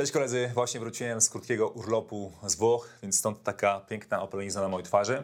Cześć 0.00 0.12
koledzy, 0.12 0.50
właśnie 0.54 0.80
wróciłem 0.80 1.20
z 1.20 1.28
krótkiego 1.30 1.68
urlopu 1.68 2.32
z 2.46 2.54
Włoch, 2.54 2.88
więc 3.02 3.18
stąd 3.18 3.42
taka 3.42 3.80
piękna 3.80 4.22
opelenizna 4.22 4.60
na 4.60 4.68
mojej 4.68 4.86
twarzy. 4.86 5.22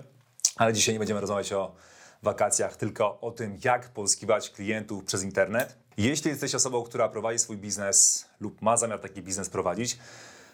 Ale 0.56 0.72
dzisiaj 0.72 0.94
nie 0.94 0.98
będziemy 0.98 1.20
rozmawiać 1.20 1.52
o 1.52 1.74
wakacjach, 2.22 2.76
tylko 2.76 3.20
o 3.20 3.30
tym, 3.30 3.58
jak 3.64 3.88
pozyskiwać 3.88 4.50
klientów 4.50 5.04
przez 5.04 5.22
internet. 5.22 5.76
Jeśli 5.96 6.30
jesteś 6.30 6.54
osobą, 6.54 6.82
która 6.82 7.08
prowadzi 7.08 7.38
swój 7.38 7.56
biznes 7.56 8.26
lub 8.40 8.62
ma 8.62 8.76
zamiar 8.76 9.00
taki 9.00 9.22
biznes 9.22 9.48
prowadzić, 9.48 9.98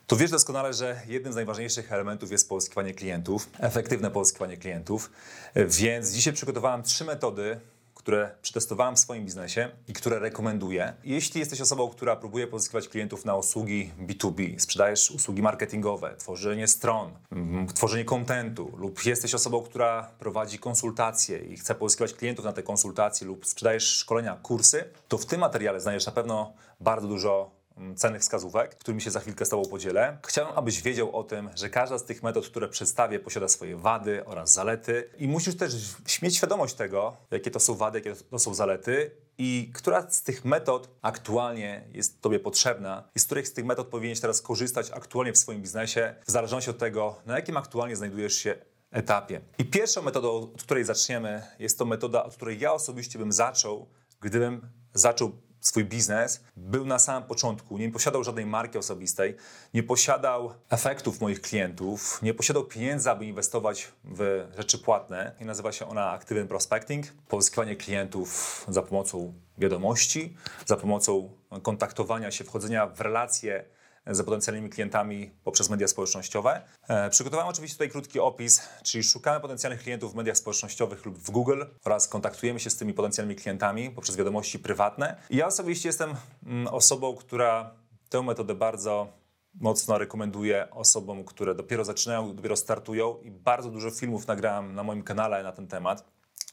to 0.06 0.16
wiesz 0.16 0.30
doskonale, 0.30 0.74
że 0.74 1.00
jednym 1.06 1.32
z 1.32 1.36
najważniejszych 1.36 1.92
elementów 1.92 2.32
jest 2.32 2.48
pozyskiwanie 2.48 2.94
klientów, 2.94 3.48
efektywne 3.58 4.10
pozyskiwanie 4.10 4.56
klientów. 4.56 5.10
Więc 5.56 6.10
dzisiaj 6.10 6.32
przygotowałem 6.32 6.82
trzy 6.82 7.04
metody, 7.04 7.60
które 8.02 8.34
przetestowałem 8.42 8.96
w 8.96 8.98
swoim 8.98 9.24
biznesie 9.24 9.70
i 9.88 9.92
które 9.92 10.18
rekomenduję. 10.18 10.92
Jeśli 11.04 11.40
jesteś 11.40 11.60
osobą, 11.60 11.88
która 11.88 12.16
próbuje 12.16 12.46
pozyskiwać 12.46 12.88
klientów 12.88 13.24
na 13.24 13.36
usługi 13.36 13.90
B2B, 14.06 14.58
sprzedajesz 14.58 15.10
usługi 15.10 15.42
marketingowe, 15.42 16.16
tworzenie 16.18 16.68
stron, 16.68 17.10
mm, 17.32 17.66
tworzenie 17.66 18.04
kontentu, 18.04 18.72
lub 18.76 19.04
jesteś 19.04 19.34
osobą, 19.34 19.62
która 19.62 20.10
prowadzi 20.18 20.58
konsultacje 20.58 21.38
i 21.38 21.56
chce 21.56 21.74
pozyskiwać 21.74 22.14
klientów 22.14 22.44
na 22.44 22.52
te 22.52 22.62
konsultacje, 22.62 23.26
lub 23.26 23.46
sprzedajesz 23.46 23.96
szkolenia, 23.96 24.36
kursy, 24.42 24.84
to 25.08 25.18
w 25.18 25.26
tym 25.26 25.40
materiale 25.40 25.80
znajdziesz 25.80 26.06
na 26.06 26.12
pewno 26.12 26.52
bardzo 26.80 27.08
dużo 27.08 27.61
cennych 27.96 28.22
wskazówek, 28.22 28.74
którymi 28.74 29.00
się 29.00 29.10
za 29.10 29.20
chwilkę 29.20 29.44
z 29.44 29.48
Tobą 29.48 29.70
podzielę. 29.70 30.18
Chciałem, 30.26 30.52
abyś 30.56 30.82
wiedział 30.82 31.16
o 31.16 31.24
tym, 31.24 31.50
że 31.54 31.70
każda 31.70 31.98
z 31.98 32.04
tych 32.04 32.22
metod, 32.22 32.46
które 32.46 32.68
przedstawię, 32.68 33.20
posiada 33.20 33.48
swoje 33.48 33.76
wady 33.76 34.24
oraz 34.24 34.52
zalety 34.52 35.10
i 35.18 35.28
musisz 35.28 35.56
też 35.56 35.74
mieć 36.22 36.36
świadomość 36.36 36.74
tego, 36.74 37.16
jakie 37.30 37.50
to 37.50 37.60
są 37.60 37.74
wady, 37.74 37.98
jakie 37.98 38.14
to 38.14 38.38
są 38.38 38.54
zalety 38.54 39.10
i 39.38 39.70
która 39.74 40.10
z 40.10 40.22
tych 40.22 40.44
metod 40.44 40.88
aktualnie 41.02 41.84
jest 41.92 42.20
Tobie 42.20 42.40
potrzebna 42.40 43.08
i 43.14 43.18
z 43.18 43.24
których 43.24 43.48
z 43.48 43.52
tych 43.52 43.64
metod 43.64 43.86
powinieneś 43.86 44.20
teraz 44.20 44.42
korzystać 44.42 44.90
aktualnie 44.90 45.32
w 45.32 45.38
swoim 45.38 45.62
biznesie, 45.62 46.14
w 46.26 46.30
zależności 46.30 46.70
od 46.70 46.78
tego, 46.78 47.16
na 47.26 47.36
jakim 47.36 47.56
aktualnie 47.56 47.96
znajdujesz 47.96 48.34
się 48.34 48.54
etapie. 48.90 49.40
I 49.58 49.64
pierwszą 49.64 50.02
metodą, 50.02 50.28
od 50.28 50.62
której 50.62 50.84
zaczniemy, 50.84 51.42
jest 51.58 51.78
to 51.78 51.84
metoda, 51.84 52.24
od 52.24 52.36
której 52.36 52.60
ja 52.60 52.72
osobiście 52.72 53.18
bym 53.18 53.32
zaczął, 53.32 53.88
gdybym 54.20 54.68
zaczął 54.94 55.32
swój 55.62 55.84
biznes, 55.84 56.44
był 56.56 56.86
na 56.86 56.98
samym 56.98 57.28
początku, 57.28 57.78
nie 57.78 57.90
posiadał 57.90 58.24
żadnej 58.24 58.46
marki 58.46 58.78
osobistej, 58.78 59.36
nie 59.74 59.82
posiadał 59.82 60.54
efektów 60.70 61.20
moich 61.20 61.40
klientów, 61.40 62.22
nie 62.22 62.34
posiadał 62.34 62.64
pieniędzy, 62.64 63.10
aby 63.10 63.26
inwestować 63.26 63.92
w 64.04 64.48
rzeczy 64.56 64.78
płatne. 64.78 65.34
I 65.40 65.44
nazywa 65.44 65.72
się 65.72 65.88
ona 65.88 66.10
aktywny 66.10 66.46
prospecting, 66.46 67.06
pozyskiwanie 67.28 67.76
klientów 67.76 68.64
za 68.68 68.82
pomocą 68.82 69.34
wiadomości, 69.58 70.36
za 70.66 70.76
pomocą 70.76 71.30
kontaktowania 71.62 72.30
się, 72.30 72.44
wchodzenia 72.44 72.86
w 72.86 73.00
relacje 73.00 73.64
z 74.06 74.22
potencjalnymi 74.22 74.70
klientami 74.70 75.30
poprzez 75.44 75.70
media 75.70 75.88
społecznościowe. 75.88 76.62
E, 76.88 77.10
przygotowałem 77.10 77.48
oczywiście 77.48 77.74
tutaj 77.74 77.90
krótki 77.90 78.20
opis, 78.20 78.68
czyli 78.82 79.04
szukamy 79.04 79.40
potencjalnych 79.40 79.82
klientów 79.82 80.12
w 80.12 80.14
mediach 80.14 80.36
społecznościowych 80.36 81.06
lub 81.06 81.18
w 81.18 81.30
Google 81.30 81.62
oraz 81.84 82.08
kontaktujemy 82.08 82.60
się 82.60 82.70
z 82.70 82.76
tymi 82.76 82.94
potencjalnymi 82.94 83.40
klientami 83.40 83.90
poprzez 83.90 84.16
wiadomości 84.16 84.58
prywatne. 84.58 85.16
ja 85.30 85.46
osobiście 85.46 85.88
jestem 85.88 86.14
mm, 86.46 86.66
osobą, 86.66 87.16
która 87.16 87.74
tę 88.08 88.22
metodę 88.22 88.54
bardzo 88.54 89.22
mocno 89.54 89.98
rekomenduję 89.98 90.70
osobom, 90.70 91.24
które 91.24 91.54
dopiero 91.54 91.84
zaczynają, 91.84 92.36
dopiero 92.36 92.56
startują 92.56 93.18
i 93.22 93.30
bardzo 93.30 93.70
dużo 93.70 93.90
filmów 93.90 94.26
nagrałem 94.26 94.74
na 94.74 94.82
moim 94.82 95.02
kanale 95.02 95.42
na 95.42 95.52
ten 95.52 95.68
temat. 95.68 96.04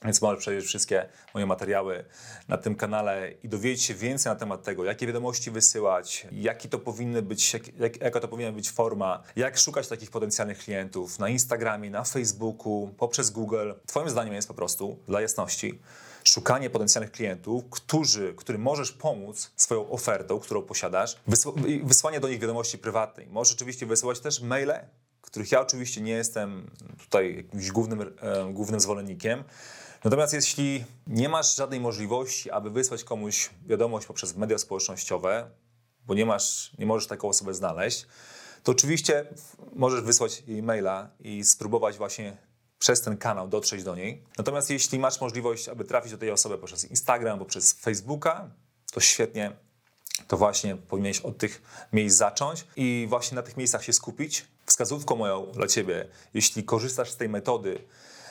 Więc 0.03 0.21
możesz 0.21 0.39
przejrzeć 0.39 0.67
wszystkie 0.67 1.09
moje 1.33 1.45
materiały 1.45 2.05
na 2.47 2.57
tym 2.57 2.75
kanale 2.75 3.31
i 3.43 3.49
dowiedzieć 3.49 3.83
się 3.83 3.93
więcej 3.93 4.31
na 4.31 4.39
temat 4.39 4.63
tego, 4.63 4.83
jakie 4.83 5.07
wiadomości 5.07 5.51
wysyłać, 5.51 6.27
jaki 6.31 6.69
to 6.69 6.79
powinny 6.79 7.21
być, 7.21 7.53
jak, 7.53 8.01
jaka 8.01 8.19
to 8.19 8.27
powinna 8.27 8.51
być 8.51 8.71
forma, 8.71 9.23
jak 9.35 9.57
szukać 9.57 9.87
takich 9.87 10.11
potencjalnych 10.11 10.57
klientów 10.57 11.19
na 11.19 11.29
Instagramie, 11.29 11.89
na 11.89 12.03
Facebooku, 12.03 12.93
poprzez 12.97 13.29
Google. 13.29 13.71
Twoim 13.85 14.09
zdaniem 14.09 14.33
jest 14.33 14.47
po 14.47 14.53
prostu, 14.53 14.99
dla 15.07 15.21
jasności, 15.21 15.79
szukanie 16.23 16.69
potencjalnych 16.69 17.11
klientów, 17.11 17.63
którzy, 17.69 18.33
którym 18.37 18.61
możesz 18.61 18.91
pomóc 18.91 19.51
swoją 19.55 19.89
ofertą, 19.89 20.39
którą 20.39 20.61
posiadasz, 20.61 21.17
wysłanie 21.83 22.19
do 22.19 22.29
nich 22.29 22.39
wiadomości 22.39 22.77
prywatnej. 22.77 23.27
Możesz 23.27 23.53
oczywiście 23.53 23.85
wysyłać 23.85 24.19
też 24.19 24.41
maile, 24.41 24.73
których 25.21 25.51
ja 25.51 25.61
oczywiście 25.61 26.01
nie 26.01 26.11
jestem 26.11 26.71
tutaj 26.99 27.35
jakimś 27.35 27.71
głównym, 27.71 28.01
e, 28.01 28.53
głównym 28.53 28.79
zwolennikiem, 28.79 29.43
Natomiast 30.03 30.33
jeśli 30.33 30.85
nie 31.07 31.29
masz 31.29 31.55
żadnej 31.55 31.79
możliwości, 31.79 32.51
aby 32.51 32.69
wysłać 32.69 33.03
komuś 33.03 33.49
wiadomość 33.65 34.07
poprzez 34.07 34.35
media 34.35 34.57
społecznościowe, 34.57 35.49
bo 36.05 36.13
nie, 36.13 36.25
masz, 36.25 36.71
nie 36.77 36.85
możesz 36.85 37.07
taką 37.07 37.29
osobę 37.29 37.53
znaleźć, 37.53 38.07
to 38.63 38.71
oczywiście 38.71 39.25
możesz 39.73 40.01
wysłać 40.01 40.43
jej 40.47 40.63
maila 40.63 41.09
i 41.19 41.43
spróbować 41.43 41.97
właśnie 41.97 42.37
przez 42.79 43.01
ten 43.01 43.17
kanał 43.17 43.47
dotrzeć 43.47 43.83
do 43.83 43.95
niej. 43.95 44.23
Natomiast 44.37 44.69
jeśli 44.69 44.99
masz 44.99 45.21
możliwość, 45.21 45.69
aby 45.69 45.85
trafić 45.85 46.11
do 46.11 46.17
tej 46.17 46.31
osoby 46.31 46.57
poprzez 46.57 46.85
Instagram, 46.85 47.39
poprzez 47.39 47.73
Facebooka, 47.73 48.49
to 48.91 48.99
świetnie, 48.99 49.51
to 50.27 50.37
właśnie 50.37 50.75
powinieneś 50.75 51.19
od 51.19 51.37
tych 51.37 51.61
miejsc 51.93 52.17
zacząć 52.17 52.67
i 52.75 53.05
właśnie 53.09 53.35
na 53.35 53.41
tych 53.41 53.57
miejscach 53.57 53.83
się 53.83 53.93
skupić. 53.93 54.45
Wskazówką 54.65 55.15
moją 55.15 55.51
dla 55.51 55.67
Ciebie, 55.67 56.07
jeśli 56.33 56.63
korzystasz 56.63 57.11
z 57.11 57.17
tej 57.17 57.29
metody, 57.29 57.83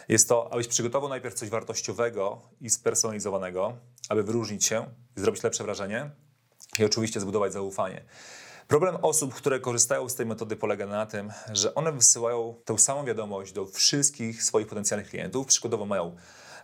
jest 0.09 0.29
to, 0.29 0.53
abyś 0.53 0.69
przygotował 0.69 1.09
najpierw 1.09 1.35
coś 1.35 1.49
wartościowego 1.49 2.41
i 2.61 2.71
spersonalizowanego, 2.71 3.77
aby 4.09 4.23
wyróżnić 4.23 4.65
się 4.65 4.87
i 5.17 5.21
zrobić 5.21 5.43
lepsze 5.43 5.65
wrażenie 5.65 6.11
i 6.79 6.85
oczywiście 6.85 7.21
zbudować 7.21 7.53
zaufanie. 7.53 8.05
Problem 8.69 8.97
osób, 9.03 9.35
które 9.35 9.61
korzystają 9.61 10.09
z 10.09 10.15
tej 10.15 10.27
metody 10.27 10.57
polega 10.57 10.87
na 10.87 11.07
tym, 11.07 11.33
że 11.53 11.75
one 11.75 11.93
wysyłają 11.93 12.55
tę 12.65 12.79
samą 12.79 13.05
wiadomość 13.05 13.53
do 13.53 13.67
wszystkich 13.67 14.43
swoich 14.43 14.67
potencjalnych 14.67 15.09
klientów. 15.09 15.47
Przykładowo 15.47 15.87
mają 15.87 16.17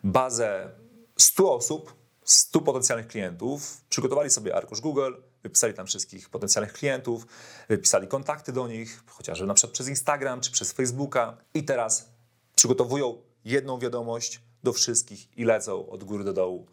bazę 0.04 0.70
100 1.18 1.54
osób, 1.54 1.94
100 2.24 2.60
potencjalnych 2.60 3.06
klientów, 3.06 3.80
przygotowali 3.88 4.30
sobie 4.30 4.56
arkusz 4.56 4.80
Google, 4.80 5.12
wypisali 5.42 5.74
tam 5.74 5.86
wszystkich 5.86 6.30
potencjalnych 6.30 6.72
klientów, 6.72 7.26
wypisali 7.68 8.08
kontakty 8.08 8.52
do 8.52 8.68
nich, 8.68 9.02
chociażby 9.06 9.46
na 9.46 9.54
przykład 9.54 9.72
przez 9.72 9.88
Instagram 9.88 10.40
czy 10.40 10.50
przez 10.50 10.72
Facebooka 10.72 11.36
i 11.54 11.64
teraz 11.64 12.08
przygotowują 12.54 13.22
jedną 13.44 13.78
wiadomość 13.78 14.40
do 14.64 14.72
wszystkich 14.72 15.38
i 15.38 15.44
lecą 15.44 15.88
od 15.88 16.04
góry 16.04 16.24
do 16.24 16.32
dołu 16.32 16.66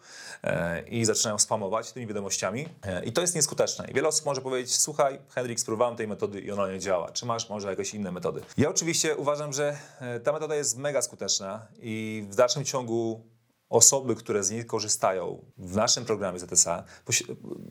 e, 0.44 0.82
i 0.82 1.06
zaczynają 1.06 1.40
spamować 1.40 1.92
tymi 1.92 2.08
wiadomościami. 2.08 2.68
E, 2.84 3.06
I 3.06 3.12
to 3.12 3.22
jest 3.22 3.36
nieskuteczne. 3.36 3.88
I 3.92 3.94
wiele 3.94 4.08
osób 4.08 4.26
może 4.26 4.42
powiedzieć, 4.42 4.76
słuchaj, 4.76 5.20
Henryk, 5.30 5.60
spróbowałem 5.60 5.96
tej 5.96 6.08
metody 6.08 6.42
i 6.42 6.52
ona 6.52 6.72
nie 6.72 6.80
działa. 6.80 7.12
Czy 7.12 7.26
masz 7.26 7.50
może 7.50 7.70
jakieś 7.70 7.94
inne 7.94 8.12
metody? 8.12 8.42
Ja 8.58 8.70
oczywiście 8.70 9.16
uważam, 9.16 9.54
że 9.54 9.78
e, 10.00 10.20
ta 10.20 10.32
metoda 10.32 10.56
jest 10.56 10.78
mega 10.78 11.02
skuteczna 11.02 11.68
i 11.80 12.26
w 12.30 12.36
dalszym 12.36 12.66
ciągu 12.66 13.32
osoby, 13.70 14.16
które 14.16 14.44
z 14.44 14.52
niej 14.52 14.66
korzystają 14.66 15.46
w 15.58 15.76
naszym 15.76 16.06
programie 16.06 16.40
ZSA, 16.40 16.84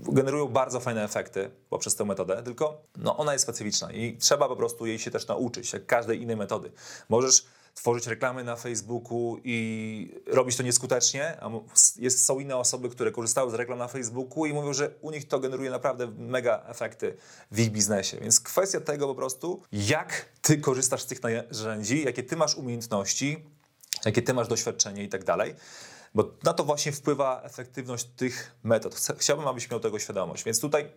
generują 0.02 0.48
bardzo 0.48 0.80
fajne 0.80 1.04
efekty 1.04 1.50
poprzez 1.68 1.94
tę 1.94 2.04
metodę, 2.04 2.42
tylko 2.42 2.82
no, 2.96 3.16
ona 3.16 3.32
jest 3.32 3.42
specyficzna 3.42 3.92
i 3.92 4.16
trzeba 4.16 4.48
po 4.48 4.56
prostu 4.56 4.86
jej 4.86 4.98
się 4.98 5.10
też 5.10 5.26
nauczyć, 5.26 5.72
jak 5.72 5.86
każdej 5.86 6.22
innej 6.22 6.36
metody. 6.36 6.72
Możesz 7.08 7.46
tworzyć 7.74 8.06
reklamy 8.06 8.44
na 8.44 8.56
Facebooku 8.56 9.36
i 9.44 10.14
robić 10.26 10.56
to 10.56 10.62
nieskutecznie. 10.62 11.38
Jest, 11.96 12.26
są 12.26 12.40
inne 12.40 12.56
osoby, 12.56 12.88
które 12.88 13.10
korzystały 13.10 13.50
z 13.50 13.54
reklam 13.54 13.78
na 13.78 13.88
Facebooku 13.88 14.46
i 14.46 14.52
mówią, 14.52 14.72
że 14.72 14.90
u 15.00 15.10
nich 15.10 15.28
to 15.28 15.40
generuje 15.40 15.70
naprawdę 15.70 16.06
mega 16.18 16.62
efekty 16.66 17.16
w 17.50 17.60
ich 17.60 17.70
biznesie. 17.70 18.20
Więc 18.20 18.40
kwestia 18.40 18.80
tego 18.80 19.06
po 19.06 19.14
prostu, 19.14 19.62
jak 19.72 20.28
ty 20.42 20.58
korzystasz 20.58 21.02
z 21.02 21.06
tych 21.06 21.20
narzędzi, 21.22 22.04
jakie 22.04 22.22
ty 22.22 22.36
masz 22.36 22.54
umiejętności, 22.54 23.44
jakie 24.04 24.22
ty 24.22 24.34
masz 24.34 24.48
doświadczenie 24.48 25.04
i 25.04 25.08
tak 25.08 25.24
dalej. 25.24 25.54
Bo 26.14 26.30
na 26.42 26.52
to 26.52 26.64
właśnie 26.64 26.92
wpływa 26.92 27.42
efektywność 27.42 28.04
tych 28.16 28.56
metod. 28.62 29.00
Chciałbym, 29.18 29.48
abyś 29.48 29.70
miał 29.70 29.80
tego 29.80 29.98
świadomość. 29.98 30.44
Więc 30.44 30.60
tutaj 30.60 30.92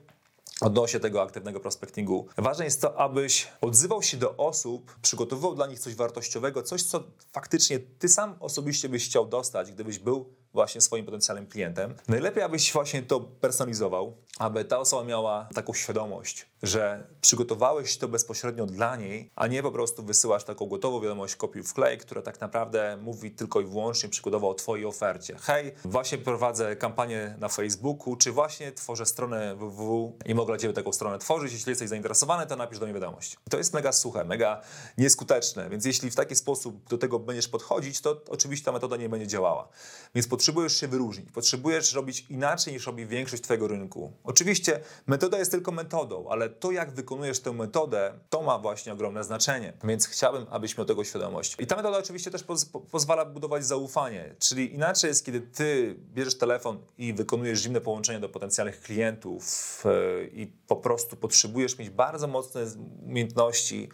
odnośnie 0.62 1.00
tego 1.00 1.22
aktywnego 1.22 1.60
prospectingu. 1.60 2.28
Ważne 2.38 2.66
jest 2.66 2.82
to, 2.82 3.00
abyś 3.00 3.48
odzywał 3.62 4.04
się 4.04 4.18
do 4.18 4.38
osób, 4.38 4.96
przygotowywał 5.02 5.56
dla 5.56 5.68
nich 5.68 5.80
coś 5.80 5.96
wartościowego, 5.96 6.64
coś, 6.64 6.84
co 6.84 7.04
faktycznie 7.32 7.80
ty 7.80 8.10
sam 8.10 8.36
osobiście 8.40 8.90
byś 8.90 9.06
chciał 9.06 9.26
dostać, 9.26 9.72
gdybyś 9.72 10.00
był 10.00 10.34
właśnie 10.54 10.82
swoim 10.82 11.06
potencjalnym 11.06 11.48
klientem. 11.48 11.96
Najlepiej, 12.08 12.44
abyś 12.44 12.74
właśnie 12.74 13.02
to 13.02 13.20
personalizował, 13.20 14.18
aby 14.40 14.66
ta 14.66 14.80
osoba 14.80 15.04
miała 15.04 15.50
taką 15.54 15.74
świadomość, 15.74 16.46
że 16.64 17.08
przygotowałeś 17.22 17.98
to 17.98 18.08
bezpośrednio 18.08 18.66
dla 18.66 18.96
niej, 18.96 19.32
a 19.36 19.48
nie 19.48 19.64
po 19.64 19.72
prostu 19.72 20.04
wysyłasz 20.04 20.44
taką 20.44 20.66
gotową 20.66 21.02
wiadomość 21.02 21.36
kopiuj 21.36 21.64
wklej, 21.64 21.98
która 21.98 22.22
tak 22.22 22.42
naprawdę 22.42 22.98
mówi 23.02 23.32
tylko 23.32 23.62
i 23.62 23.66
wyłącznie 23.66 24.10
przykładowo 24.10 24.50
o 24.50 24.54
twojej 24.54 24.86
ofercie. 24.86 25.36
Hej, 25.42 25.74
właśnie 25.86 26.18
prowadzę 26.18 26.76
kampanię 26.76 27.36
na 27.40 27.50
Facebooku, 27.50 28.16
czy 28.16 28.32
właśnie 28.32 28.72
tworzę 28.72 29.06
stronę 29.06 29.56
www 29.56 30.18
i 30.26 30.36
mogę 30.36 30.48
dla 30.48 30.58
ciebie 30.58 30.74
taką 30.74 30.94
stronę 30.94 31.20
tworzyć. 31.20 31.54
Jeśli 31.54 31.70
jesteś 31.70 31.90
zainteresowany, 31.90 32.48
to 32.48 32.56
napisz 32.56 32.80
do 32.80 32.86
mnie 32.86 32.94
wiadomość. 32.94 33.38
to 33.50 33.58
jest 33.58 33.74
mega 33.74 33.92
suche, 33.92 34.24
mega 34.24 34.62
nieskuteczne, 34.98 35.70
więc 35.70 35.86
jeśli 35.86 36.12
w 36.12 36.16
taki 36.16 36.36
sposób 36.36 36.90
do 36.90 36.98
tego 36.98 37.20
będziesz 37.20 37.48
podchodzić, 37.48 38.02
to 38.02 38.22
oczywiście 38.30 38.66
ta 38.66 38.72
metoda 38.72 38.98
nie 38.98 39.10
będzie 39.10 39.28
działała. 39.28 39.70
Więc 40.16 40.28
potrzebujesz 40.28 40.80
się 40.80 40.88
wyróżnić, 40.88 41.32
potrzebujesz 41.32 41.94
robić 41.94 42.26
inaczej 42.30 42.74
niż 42.74 42.86
robi 42.86 43.06
większość 43.06 43.44
twojego 43.44 43.68
rynku. 43.68 44.14
Oczywiście 44.24 44.80
metoda 45.08 45.38
jest 45.38 45.52
tylko 45.52 45.72
metodą, 45.72 46.28
ale 46.30 46.53
to 46.60 46.72
jak 46.72 46.92
wykonujesz 46.92 47.40
tę 47.40 47.54
metodę, 47.54 48.14
to 48.30 48.42
ma 48.42 48.60
właśnie 48.60 48.94
ogromne 48.94 49.24
znaczenie. 49.24 49.74
Więc 49.84 50.08
chciałbym, 50.08 50.46
abyś 50.50 50.78
miał 50.78 50.86
tego 50.86 51.04
świadomość. 51.04 51.56
I 51.60 51.68
ta 51.68 51.76
metoda 51.76 51.98
oczywiście 51.98 52.32
też 52.32 52.44
poz 52.44 52.66
pozwala 52.92 53.26
budować 53.26 53.66
zaufanie, 53.66 54.36
czyli 54.40 54.74
inaczej 54.74 55.08
jest, 55.08 55.26
kiedy 55.26 55.42
ty 55.42 55.96
bierzesz 56.14 56.38
telefon 56.38 56.78
i 56.98 57.14
wykonujesz 57.14 57.60
zimne 57.60 57.82
połączenie 57.82 58.20
do 58.20 58.30
potencjalnych 58.30 58.82
klientów 58.82 59.84
yy, 59.86 60.32
i 60.34 60.48
po 60.48 60.76
prostu 60.76 61.16
potrzebujesz 61.16 61.78
mieć 61.78 61.90
bardzo 61.90 62.28
mocne 62.28 62.66
umiejętności, 63.06 63.90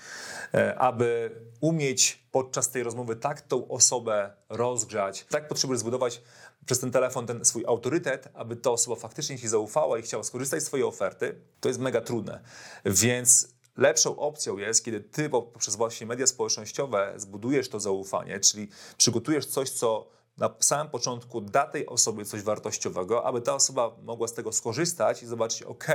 yy, 0.54 0.78
aby 0.78 1.32
umieć 1.62 2.29
podczas 2.32 2.70
tej 2.70 2.84
rozmowy 2.84 3.16
tak 3.16 3.42
tą 3.42 3.68
osobę 3.68 4.34
rozgrzać, 4.50 5.26
tak 5.30 5.48
potrzebujesz 5.48 5.80
zbudować 5.80 6.22
przez 6.66 6.80
ten 6.80 6.92
telefon 6.92 7.28
ten 7.28 7.46
swój 7.46 7.66
autorytet, 7.66 8.30
aby 8.34 8.56
ta 8.56 8.72
osoba 8.72 8.96
faktycznie 8.96 9.40
ci 9.40 9.48
zaufała 9.48 10.00
i 10.00 10.02
chciała 10.02 10.24
skorzystać 10.24 10.64
z 10.64 10.66
twojej 10.66 10.86
oferty, 10.86 11.42
to 11.60 11.70
jest 11.70 11.80
mega 11.80 12.02
trudne. 12.02 12.42
Więc 12.86 13.48
lepszą 13.78 14.18
opcją 14.18 14.58
jest, 14.58 14.86
kiedy 14.86 15.02
ty 15.02 15.30
poprzez 15.30 15.76
właśnie 15.76 16.08
media 16.08 16.28
społecznościowe 16.28 17.14
zbudujesz 17.18 17.70
to 17.70 17.80
zaufanie, 17.80 18.40
czyli 18.40 18.68
przygotujesz 18.98 19.46
coś, 19.46 19.70
co 19.70 20.19
na 20.40 20.50
samym 20.60 20.88
początku 20.88 21.42
da 21.42 21.68
tej 21.68 21.88
osobie 21.88 22.26
coś 22.26 22.42
wartościowego, 22.42 23.26
aby 23.26 23.42
ta 23.42 23.56
osoba 23.56 23.92
mogła 24.04 24.28
z 24.28 24.34
tego 24.34 24.52
skorzystać 24.52 25.24
i 25.24 25.26
zobaczyć, 25.26 25.64
ok, 25.64 25.88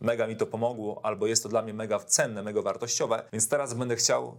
mega 0.00 0.26
mi 0.26 0.36
to 0.36 0.46
pomogło, 0.46 1.00
albo 1.02 1.26
jest 1.26 1.42
to 1.42 1.48
dla 1.48 1.62
mnie 1.62 1.74
mega 1.74 1.98
cenne, 1.98 2.42
mega 2.42 2.62
wartościowe, 2.62 3.22
więc 3.32 3.48
teraz 3.48 3.74
będę 3.74 3.96
chciał 3.96 4.36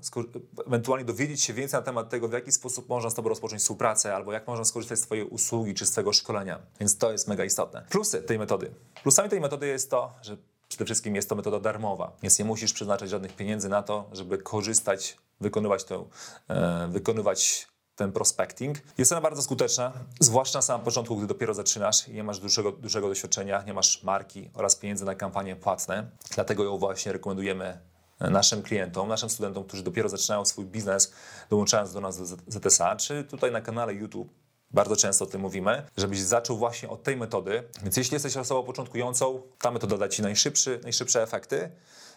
ewentualnie 0.67 1.05
dowiedzieć 1.05 1.43
się 1.43 1.53
więcej 1.53 1.79
na 1.79 1.85
temat 1.85 2.09
tego, 2.09 2.27
w 2.27 2.33
jaki 2.33 2.51
sposób 2.51 2.89
można 2.89 3.09
z 3.09 3.13
tobą 3.13 3.29
rozpocząć 3.29 3.61
współpracę, 3.61 4.15
albo 4.15 4.31
jak 4.31 4.47
można 4.47 4.65
skorzystać 4.65 4.99
z 4.99 5.01
twojej 5.01 5.25
usługi 5.25 5.73
czy 5.73 5.85
z 5.85 5.91
twojego 5.91 6.13
szkolenia. 6.13 6.59
Więc 6.79 6.97
to 6.97 7.11
jest 7.11 7.27
mega 7.27 7.45
istotne. 7.45 7.85
Plusy 7.89 8.21
tej 8.21 8.39
metody. 8.39 8.71
Plusami 9.03 9.29
tej 9.29 9.41
metody 9.41 9.67
jest 9.67 9.89
to, 9.89 10.13
że 10.21 10.37
przede 10.67 10.85
wszystkim 10.85 11.15
jest 11.15 11.29
to 11.29 11.35
metoda 11.35 11.59
darmowa, 11.59 12.11
więc 12.23 12.39
nie 12.39 12.45
musisz 12.45 12.73
przeznaczać 12.73 13.09
żadnych 13.09 13.35
pieniędzy 13.35 13.69
na 13.69 13.83
to, 13.83 14.09
żeby 14.11 14.37
korzystać, 14.37 15.17
wykonywać 15.41 15.83
tę, 15.83 16.05
e, 16.47 16.87
wykonywać 16.87 17.70
ten 18.01 18.11
prospecting. 18.11 18.77
Jest 18.97 19.11
ona 19.11 19.21
bardzo 19.21 19.41
skuteczna, 19.41 19.93
zwłaszcza 20.19 20.57
na 20.57 20.61
samym 20.61 20.85
początku, 20.85 21.17
gdy 21.17 21.27
dopiero 21.27 21.53
zaczynasz 21.53 22.07
i 22.07 22.13
nie 22.13 22.23
masz 22.23 22.39
dużego, 22.39 22.71
dużego 22.71 23.07
doświadczenia, 23.07 23.63
nie 23.63 23.73
masz 23.73 24.03
marki 24.03 24.49
oraz 24.53 24.75
pieniędzy 24.75 25.05
na 25.05 25.15
kampanie 25.15 25.55
płatne. 25.55 26.09
Dlatego 26.35 26.63
ją 26.63 26.77
właśnie 26.77 27.11
rekomendujemy 27.11 27.79
naszym 28.19 28.61
klientom, 28.63 29.09
naszym 29.09 29.29
studentom, 29.29 29.63
którzy 29.63 29.83
dopiero 29.83 30.09
zaczynają 30.09 30.45
swój 30.45 30.65
biznes, 30.65 31.13
dołączając 31.49 31.93
do 31.93 32.01
nas 32.01 32.17
do 32.17 32.37
ZSA, 32.69 32.95
czy 32.95 33.23
tutaj 33.23 33.51
na 33.51 33.61
kanale 33.61 33.93
YouTube. 33.93 34.29
Bardzo 34.71 34.95
często 34.95 35.25
o 35.25 35.27
tym 35.27 35.41
mówimy, 35.41 35.83
żebyś 35.97 36.21
zaczął 36.21 36.57
właśnie 36.57 36.89
od 36.89 37.03
tej 37.03 37.17
metody. 37.17 37.63
Więc 37.83 37.97
jeśli 37.97 38.15
jesteś 38.15 38.37
osobą 38.37 38.63
początkującą, 38.63 39.41
ta 39.59 39.71
metoda 39.71 39.97
da 39.97 40.09
Ci 40.09 40.21
najszybszy, 40.21 40.79
najszybsze 40.83 41.23
efekty. 41.23 41.71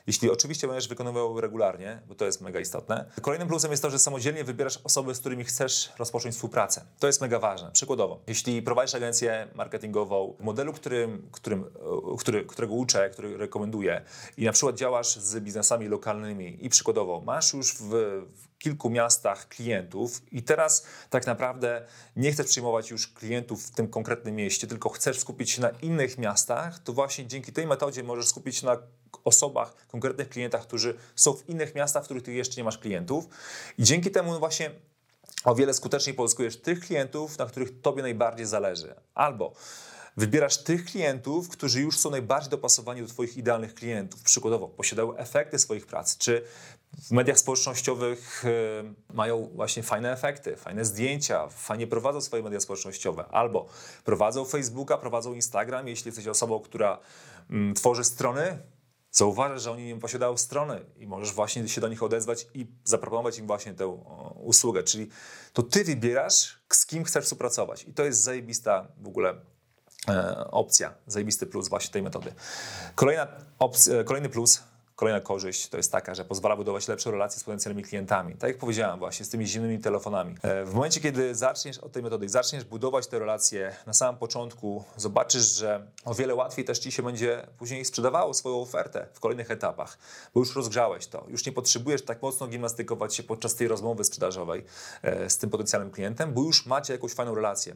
Jeśli 0.07 0.31
oczywiście 0.31 0.67
będziesz 0.69 0.89
wykonywał 0.89 1.41
regularnie, 1.41 2.03
bo 2.09 2.15
to 2.15 2.25
jest 2.25 2.41
mega 2.41 2.61
istotne. 2.61 3.11
Kolejnym 3.23 3.49
plusem 3.49 3.71
jest 3.71 3.83
to, 3.83 3.91
że 3.91 3.99
samodzielnie 3.99 4.45
wybierasz 4.45 4.81
osoby, 4.85 5.15
z 5.15 5.21
którymi 5.21 5.45
chcesz 5.45 5.93
rozpocząć 5.99 6.35
współpracę. 6.35 6.85
To 6.99 7.07
jest 7.07 7.21
mega 7.21 7.39
ważne. 7.39 7.71
Przykładowo, 7.73 8.21
jeśli 8.27 8.63
prowadzisz 8.63 8.95
agencję 8.95 9.49
marketingową 9.55 10.37
modelu, 10.41 10.73
którym, 10.73 11.29
którym, 11.33 11.65
który, 12.19 12.45
którego 12.45 12.75
uczę, 12.75 13.11
który 13.11 13.37
rekomenduję 13.37 14.03
i 14.37 14.45
na 14.45 14.53
przykład 14.53 14.77
działasz 14.77 15.17
z 15.17 15.41
biznesami 15.41 15.89
lokalnymi 15.89 16.67
i 16.67 16.69
przykładowo 16.69 17.21
masz 17.21 17.53
już 17.53 17.75
w, 17.75 17.89
w 18.35 18.54
kilku 18.65 18.91
miastach 18.91 19.49
klientów 19.49 20.23
i 20.33 20.43
teraz 20.43 20.87
tak 21.11 21.27
naprawdę 21.27 21.87
nie 22.17 22.33
chcesz 22.33 22.47
przyjmować 22.47 22.91
już 22.91 23.09
klientów 23.09 23.67
w 23.67 23.71
tym 23.71 23.89
konkretnym 23.89 24.35
mieście, 24.35 24.67
tylko 24.67 24.89
chcesz 24.89 25.19
skupić 25.19 25.51
się 25.51 25.63
na 25.63 25.71
innych 25.71 26.19
miastach, 26.19 26.79
to 26.79 26.93
właśnie 26.93 27.27
dzięki 27.27 27.53
tej 27.53 27.67
metodzie 27.67 28.03
możesz 28.03 28.29
skupić 28.29 28.57
się 28.57 28.67
na 28.67 28.79
osobach, 29.25 29.87
konkretnych 29.87 30.29
klientach, 30.29 30.63
którzy 30.63 30.95
są 31.17 31.33
w 31.33 31.49
innych 31.49 31.75
miastach, 31.75 32.03
w 32.03 32.05
których 32.05 32.23
ty 32.23 32.33
jeszcze 32.33 32.57
nie 32.57 32.65
masz 32.65 32.79
klientów. 32.79 33.29
I 33.79 33.83
dzięki 33.83 34.11
temu 34.11 34.33
no 34.33 34.39
właśnie 34.39 34.71
o 35.45 35.55
wiele 35.55 35.75
skuteczniej 35.75 36.15
pozyskujesz 36.15 36.61
tych 36.61 36.81
klientów, 36.81 37.39
na 37.39 37.47
których 37.47 37.81
tobie 37.81 38.03
najbardziej 38.03 38.47
zależy. 38.47 38.95
Albo 39.15 39.55
Wybierasz 40.17 40.57
tych 40.57 40.85
klientów, 40.85 41.49
którzy 41.49 41.81
już 41.81 41.99
są 41.99 42.11
najbardziej 42.11 42.51
dopasowani 42.51 43.03
do 43.03 43.09
Twoich 43.09 43.37
idealnych 43.37 43.75
klientów. 43.75 44.23
Przykładowo, 44.23 44.69
posiadają 44.69 45.17
efekty 45.17 45.59
swoich 45.59 45.87
prac, 45.87 46.19
czy 46.19 46.45
w 47.03 47.11
mediach 47.11 47.39
społecznościowych 47.39 48.45
e, 48.45 49.15
mają 49.15 49.51
właśnie 49.55 49.83
fajne 49.83 50.13
efekty, 50.13 50.57
fajne 50.57 50.85
zdjęcia, 50.85 51.49
fajnie 51.49 51.87
prowadzą 51.87 52.21
swoje 52.21 52.43
media 52.43 52.61
społecznościowe, 52.61 53.25
albo 53.31 53.67
prowadzą 54.05 54.45
Facebooka, 54.45 54.99
prowadzą 54.99 55.35
Instagram. 55.35 55.89
Jeśli 55.89 56.09
jesteś 56.09 56.27
osobą, 56.27 56.61
która 56.61 56.99
mm, 57.51 57.75
tworzy 57.75 58.05
strony, 58.05 58.59
zauważasz, 59.11 59.63
że 59.63 59.73
oni 59.73 59.85
nie 59.85 59.97
posiadają 59.97 60.37
strony 60.37 60.85
i 60.97 61.07
możesz 61.07 61.33
właśnie 61.33 61.69
się 61.69 61.81
do 61.81 61.89
nich 61.89 62.03
odezwać 62.03 62.47
i 62.55 62.67
zaproponować 62.85 63.39
im 63.39 63.47
właśnie 63.47 63.75
tę 63.75 63.87
usługę. 64.37 64.83
Czyli 64.83 65.09
to 65.53 65.63
ty 65.63 65.85
wybierasz, 65.85 66.59
z 66.73 66.87
kim 66.87 67.05
chcesz 67.05 67.25
współpracować. 67.25 67.85
I 67.85 67.95
to 67.95 68.05
jest 68.05 68.23
zajebista 68.23 68.87
w 69.01 69.09
ogóle 69.09 69.35
e, 70.09 70.51
opcja, 70.51 70.95
zajebisty 71.07 71.47
plus 71.47 71.69
właśnie 71.69 71.93
tej 71.93 72.03
metody. 72.03 72.33
Kolejna 72.95 73.29
opcja, 73.59 73.95
e, 73.95 74.05
kolejny 74.05 74.29
plus 74.29 74.63
Kolejna 74.97 75.21
korzyść 75.21 75.69
to 75.69 75.77
jest 75.77 75.93
taka, 75.93 76.15
że 76.15 76.25
pozwala 76.25 76.57
budować 76.57 76.89
lepsze 76.89 77.11
relacje 77.11 77.41
z 77.41 77.45
potencjalnymi 77.45 77.83
klientami. 77.83 78.37
Tak 78.37 78.51
jak 78.51 78.59
powiedziałem 78.59 78.99
właśnie, 78.99 79.25
z 79.25 79.29
tymi 79.29 79.47
zimnymi 79.47 79.79
telefonami. 79.79 80.35
E, 80.43 80.65
w 80.65 80.75
momencie, 80.75 81.01
kiedy 81.01 81.35
zaczniesz 81.35 81.79
od 81.79 81.93
tej 81.93 82.03
metody, 82.03 82.29
zaczniesz 82.29 82.65
budować 82.65 83.07
te 83.07 83.19
relacje 83.19 83.77
na 83.87 83.93
samym 83.93 84.19
początku, 84.19 84.85
zobaczysz, 84.97 85.57
że 85.57 85.87
o 86.05 86.15
wiele 86.15 86.35
łatwiej 86.35 86.65
też 86.65 86.79
ci 86.79 86.93
się 86.93 87.03
będzie 87.03 87.47
później 87.59 87.85
sprzedawało 87.85 88.35
swoją 88.35 88.61
ofertę 88.61 89.07
w 89.13 89.21
kolejnych 89.21 89.51
etapach, 89.51 89.99
bo 90.35 90.41
już 90.41 90.57
rozgrzałeś 90.57 91.07
to. 91.07 91.25
Już 91.29 91.47
nie 91.47 91.53
potrzebujesz 91.53 92.05
tak 92.05 92.23
mocno 92.23 92.47
gimnastykować 92.47 93.15
się 93.15 93.23
podczas 93.23 93.55
tej 93.55 93.69
rozmowy 93.69 94.05
sprzedażowej 94.05 94.65
e, 95.03 95.31
z 95.31 95.39
tym 95.39 95.51
potencjalnym 95.51 95.91
klientem, 95.91 96.35
bo 96.35 96.43
już 96.43 96.67
macie 96.67 96.93
jakąś 96.93 97.15
fajną 97.15 97.35
relację. 97.35 97.75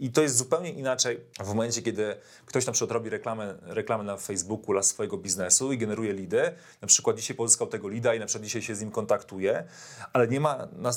I 0.00 0.12
to 0.12 0.22
jest 0.22 0.36
zupełnie 0.36 0.70
inaczej 0.70 1.20
w 1.44 1.48
momencie, 1.48 1.82
kiedy 1.82 2.16
ktoś 2.46 2.66
na 2.66 2.72
przykład 2.72 2.90
robi 2.90 3.10
reklamę, 3.10 3.58
reklamę 3.62 4.04
na 4.04 4.16
Facebooku 4.16 4.72
dla 4.72 4.82
swojego 4.82 5.18
biznesu 5.18 5.72
i 5.72 5.78
generuje 5.78 6.12
lidy. 6.12 6.54
Na 6.80 6.88
przykład 6.88 7.16
dzisiaj 7.16 7.36
pozyskał 7.36 7.66
tego 7.66 7.88
lida 7.88 8.14
i 8.14 8.18
na 8.18 8.26
przykład 8.26 8.44
dzisiaj 8.44 8.62
się 8.62 8.74
z 8.74 8.80
nim 8.80 8.90
kontaktuje, 8.90 9.64
ale 10.12 10.28
nie 10.28 10.40
ma 10.40 10.68
na, 10.72 10.90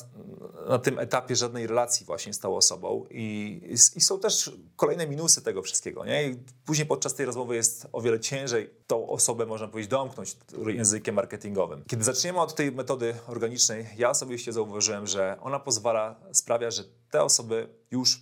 na 0.70 0.80
tym 0.80 1.00
etapie 1.00 1.36
żadnej 1.36 1.68
relacji 1.68 2.06
właśnie 2.06 2.34
z 2.34 2.40
tą 2.40 2.56
osobą. 2.56 3.06
I, 3.10 3.62
i, 3.96 4.02
są 4.02 4.20
też 4.20 4.52
kolejne 4.76 5.08
minusy 5.08 5.42
tego 5.42 5.62
wszystkiego. 5.62 6.06
Nie? 6.06 6.28
I 6.30 6.38
później 6.66 6.88
podczas 6.88 7.14
tej 7.14 7.26
rozmowy 7.26 7.56
jest 7.56 7.88
o 7.92 8.02
wiele 8.02 8.20
ciężej 8.20 8.70
tą 8.88 9.10
osobę, 9.10 9.46
można 9.46 9.68
powiedzieć, 9.68 9.92
domknąć 9.92 10.38
językiem 10.68 11.16
marketingowym. 11.16 11.84
Kiedy 11.88 12.04
zaczniemy 12.04 12.40
od 12.40 12.56
tej 12.56 12.72
metody 12.72 13.16
organicznej, 13.28 13.88
ja 13.98 14.10
osobiście 14.10 14.54
zauważyłem, 14.54 15.08
że 15.08 15.38
ona 15.42 15.60
pozwala, 15.60 16.20
sprawia, 16.32 16.72
że 16.72 16.84
te 17.12 17.24
osoby 17.24 17.70
już 17.92 18.22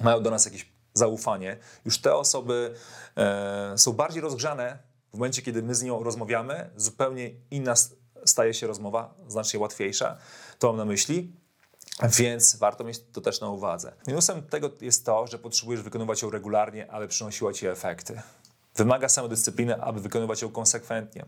mają 0.00 0.22
do 0.22 0.30
nas 0.30 0.44
jakieś 0.44 0.72
zaufanie. 0.94 1.56
Już 1.84 1.98
te 1.98 2.14
osoby 2.14 2.74
e, 3.16 3.74
są 3.78 3.92
bardziej 3.92 4.22
rozgrzane 4.22 4.78
w 5.10 5.14
momencie, 5.14 5.42
kiedy 5.42 5.62
my 5.62 5.74
z 5.74 5.82
nią 5.82 6.02
rozmawiamy. 6.02 6.70
Zupełnie 6.76 7.30
inna 7.50 7.74
staje 8.24 8.54
się 8.54 8.66
rozmowa, 8.66 9.14
znacznie 9.28 9.60
łatwiejsza. 9.60 10.18
To 10.58 10.68
mam 10.68 10.76
na 10.76 10.84
myśli. 10.84 11.32
Więc 12.18 12.56
warto 12.56 12.84
mieć 12.84 13.00
to 13.12 13.20
też 13.20 13.40
na 13.40 13.50
uwadze. 13.50 13.92
Minusem 14.06 14.42
tego 14.42 14.70
jest 14.80 15.06
to, 15.06 15.26
że 15.26 15.38
potrzebujesz 15.38 15.82
wykonywać 15.82 16.22
ją 16.22 16.30
regularnie, 16.30 16.90
aby 16.90 17.08
przynosiła 17.08 17.52
ci 17.52 17.66
efekty. 17.66 18.22
Wymaga 18.76 19.08
samodyscypliny, 19.08 19.82
aby 19.82 20.00
wykonywać 20.00 20.42
ją 20.42 20.50
konsekwentnie. 20.50 21.26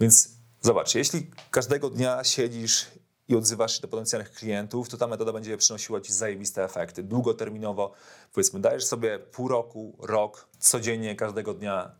Więc 0.00 0.28
zobacz, 0.60 0.94
jeśli 0.94 1.30
każdego 1.50 1.90
dnia 1.90 2.24
siedzisz 2.24 2.86
i 3.28 3.36
odzywasz 3.36 3.76
się 3.76 3.82
do 3.82 3.88
potencjalnych 3.88 4.32
klientów, 4.32 4.88
to 4.88 4.96
ta 4.96 5.06
metoda 5.06 5.32
będzie 5.32 5.56
przynosiła 5.56 6.00
Ci 6.00 6.12
zajebiste 6.12 6.64
efekty. 6.64 7.02
Długoterminowo, 7.02 7.92
powiedzmy, 8.32 8.60
dajesz 8.60 8.84
sobie 8.84 9.18
pół 9.18 9.48
roku, 9.48 9.96
rok, 10.00 10.48
codziennie, 10.58 11.16
każdego 11.16 11.54
dnia 11.54 11.90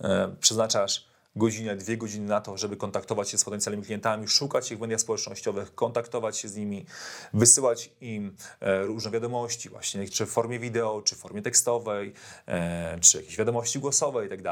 e, 0.00 0.36
przeznaczasz 0.40 1.12
godzinę, 1.36 1.76
dwie 1.76 1.96
godziny 1.96 2.26
na 2.26 2.40
to, 2.40 2.56
żeby 2.56 2.76
kontaktować 2.76 3.30
się 3.30 3.38
z 3.38 3.44
potencjalnymi 3.44 3.84
klientami, 3.84 4.28
szukać 4.28 4.72
ich 4.72 4.78
w 4.78 4.80
mediach 4.80 5.00
społecznościowych, 5.00 5.74
kontaktować 5.74 6.38
się 6.38 6.48
z 6.48 6.56
nimi, 6.56 6.86
wysyłać 7.34 7.90
im 8.00 8.36
e, 8.60 8.82
różne 8.82 9.10
wiadomości, 9.10 9.68
właśnie 9.68 10.08
czy 10.08 10.26
w 10.26 10.30
formie 10.30 10.58
wideo, 10.58 11.02
czy 11.02 11.14
w 11.14 11.18
formie 11.18 11.42
tekstowej, 11.42 12.12
e, 12.46 12.98
czy 13.00 13.18
jakieś 13.18 13.36
wiadomości 13.36 13.78
głosowe 13.78 14.26
i 14.26 14.28
tak. 14.28 14.42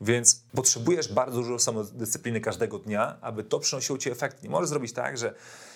Więc 0.00 0.44
potrzebujesz 0.54 1.12
bardzo 1.12 1.36
dużo 1.36 1.58
samodyscypliny 1.58 2.40
każdego 2.40 2.78
dnia, 2.78 3.16
aby 3.20 3.44
to 3.44 3.60
przynosiło 3.60 3.98
ci 3.98 4.10
efekt. 4.10 4.42
Nie 4.42 4.50
możesz 4.50 4.68
zrobić 4.68 4.92
tak, 4.92 5.18
że 5.18 5.34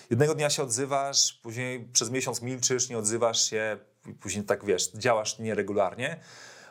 jednego 0.09 0.35
dnia 0.35 0.49
się 0.49 0.63
odzywasz, 0.63 1.33
później 1.33 1.89
przez 1.93 2.09
miesiąc 2.09 2.41
milczysz, 2.41 2.89
nie 2.89 2.97
odzywasz 2.97 3.49
się, 3.49 3.77
później 4.19 4.45
tak 4.45 4.65
wiesz, 4.65 4.91
działasz 4.91 5.39
nieregularnie 5.39 6.19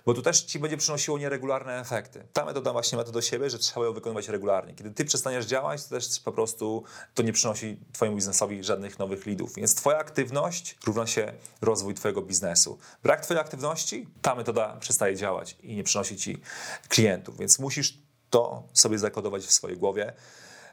bo 0.09 0.15
to 0.15 0.23
też 0.23 0.43
ci 0.43 0.59
będzie 0.59 0.77
przynosiło 0.77 1.19
nieregularne 1.19 1.81
efekty. 1.81 2.27
Ta 2.33 2.45
metoda 2.45 2.73
właśnie 2.73 2.99
ma 2.99 3.05
to 3.05 3.13
do 3.13 3.23
siebie, 3.23 3.51
że 3.51 3.59
trzeba 3.59 3.87
ją 3.87 3.93
wykonywać 3.93 4.29
regularnie. 4.29 4.75
Kiedy 4.75 4.91
ty 4.91 5.05
przestaniesz 5.05 5.47
działać, 5.47 5.85
to 5.85 5.91
też 5.91 6.21
po 6.21 6.33
prostu 6.33 6.85
to 7.15 7.23
nie 7.23 7.33
przynosi 7.33 7.81
twojemu 7.93 8.17
biznesowi 8.17 8.65
żadnych 8.65 8.99
nowych 8.99 9.27
leadów. 9.27 9.55
Więc 9.55 9.75
twoja 9.75 9.99
aktywność 9.99 10.79
równa 10.87 11.07
się 11.07 11.33
rozwój 11.61 11.95
twojego 11.95 12.23
biznesu. 12.23 12.79
Brak 13.03 13.21
twojej 13.21 13.41
aktywności, 13.41 14.09
ta 14.23 14.35
metoda 14.35 14.77
przestaje 14.81 15.17
działać 15.17 15.57
i 15.63 15.77
nie 15.77 15.85
przynosi 15.85 16.17
ci 16.17 16.41
klientów. 16.89 17.39
Więc 17.39 17.59
musisz 17.59 17.99
to 18.31 18.63
sobie 18.73 18.99
zakodować 18.99 19.43
w 19.45 19.53
swojej 19.53 19.77
głowie. 19.77 20.13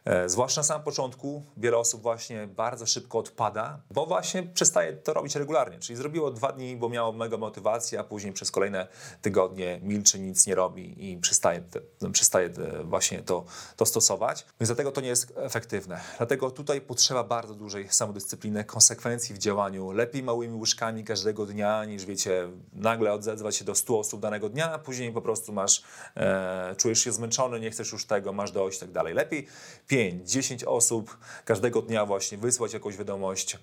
E, 0.05 0.29
zwłaszcza 0.29 0.61
na 0.61 0.65
samym 0.65 0.83
początku 0.83 1.43
wiele 1.57 1.77
osób 1.77 2.01
właśnie 2.01 2.47
bardzo 2.47 2.85
szybko 2.85 3.19
odpada, 3.19 3.79
bo 3.91 4.05
właśnie 4.05 4.43
przestaje 4.43 4.93
to 4.93 5.13
robić 5.13 5.35
regularnie. 5.35 5.79
Czyli 5.79 5.97
zrobiło 5.97 6.31
dwa 6.31 6.51
dni, 6.51 6.77
bo 6.77 6.89
miało 6.89 7.11
mega 7.11 7.37
motywację, 7.37 7.99
a 7.99 8.03
później 8.03 8.33
przez 8.33 8.51
kolejne 8.51 8.87
tygodnie 9.21 9.79
milczy, 9.83 10.19
nic 10.19 10.47
nie 10.47 10.55
robi 10.55 11.11
i 11.11 11.17
przestaje, 11.17 11.61
te, 11.61 12.11
przestaje 12.11 12.49
te 12.49 12.83
właśnie 12.83 13.21
to, 13.23 13.45
to 13.75 13.85
stosować. 13.85 14.45
Więc 14.59 14.67
dlatego 14.67 14.91
to 14.91 15.01
nie 15.01 15.07
jest 15.07 15.33
efektywne. 15.35 15.99
Dlatego 16.17 16.51
tutaj 16.51 16.81
potrzeba 16.81 17.23
bardzo 17.23 17.53
dużej 17.53 17.89
samodyscypliny, 17.89 18.63
konsekwencji 18.63 19.35
w 19.35 19.37
działaniu. 19.37 19.91
Lepiej 19.91 20.23
małymi 20.23 20.59
łyżkami 20.59 21.03
każdego 21.03 21.45
dnia, 21.45 21.85
niż 21.85 22.05
wiecie, 22.05 22.49
nagle 22.73 23.13
odezwać 23.13 23.55
się 23.55 23.65
do 23.65 23.75
100 23.75 23.99
osób 23.99 24.21
danego 24.21 24.49
dnia, 24.49 24.71
a 24.71 24.79
później 24.79 25.13
po 25.13 25.21
prostu 25.21 25.53
masz, 25.53 25.83
e, 26.15 26.75
czujesz 26.77 26.99
się 26.99 27.11
zmęczony, 27.11 27.59
nie 27.59 27.71
chcesz 27.71 27.91
już 27.91 28.05
tego, 28.05 28.33
masz 28.33 28.51
dość 28.51 28.77
i 28.77 28.79
tak 28.79 28.91
dalej. 28.91 29.13
Lepiej 29.13 29.47
5, 29.95 30.31
10 30.31 30.63
osób 30.63 31.17
każdego 31.45 31.81
dnia 31.81 32.05
właśnie 32.05 32.37
wysłać 32.37 32.73
jakąś 32.73 32.97
wiadomość 32.97 33.57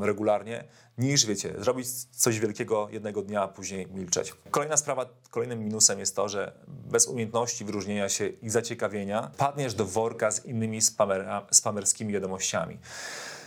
regularnie, 0.00 0.64
niż 0.98 1.26
wiecie, 1.26 1.54
zrobić 1.58 1.86
coś 2.04 2.40
wielkiego 2.40 2.88
jednego 2.90 3.22
dnia, 3.22 3.42
a 3.42 3.48
później 3.48 3.86
milczeć. 3.86 4.34
Kolejna 4.50 4.76
sprawa, 4.76 5.06
kolejnym 5.30 5.64
minusem 5.64 5.98
jest 5.98 6.16
to, 6.16 6.28
że 6.28 6.52
bez 6.68 7.06
umiejętności 7.06 7.64
wyróżnienia 7.64 8.08
się 8.08 8.26
i 8.26 8.50
zaciekawienia 8.50 9.30
padniesz 9.36 9.74
do 9.74 9.84
worka 9.84 10.30
z 10.30 10.44
innymi 10.44 10.82
spamera, 10.82 11.46
spamerskimi 11.50 12.12
wiadomościami. 12.12 12.78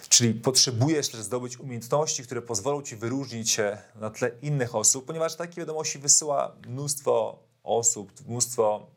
Czyli 0.09 0.33
potrzebujesz 0.33 1.09
też 1.09 1.21
zdobyć 1.21 1.59
umiejętności, 1.59 2.23
które 2.23 2.41
pozwolą 2.41 2.81
ci 2.81 2.95
wyróżnić 2.95 3.51
się 3.51 3.77
na 3.95 4.09
tle 4.09 4.31
innych 4.41 4.75
osób, 4.75 5.05
ponieważ 5.05 5.35
takie 5.35 5.61
wiadomości 5.61 5.99
wysyła 5.99 6.55
mnóstwo 6.67 7.39
osób, 7.63 8.11
mnóstwo 8.27 8.96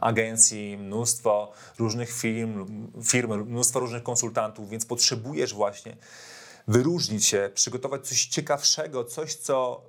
agencji, 0.00 0.78
mnóstwo 0.78 1.52
różnych 1.78 2.12
firm, 2.12 2.66
firm, 3.04 3.32
mnóstwo 3.50 3.80
różnych 3.80 4.02
konsultantów, 4.02 4.70
więc 4.70 4.86
potrzebujesz 4.86 5.54
właśnie 5.54 5.96
wyróżnić 6.68 7.26
się, 7.26 7.50
przygotować 7.54 8.08
coś 8.08 8.26
ciekawszego, 8.26 9.04
coś, 9.04 9.34
co, 9.34 9.82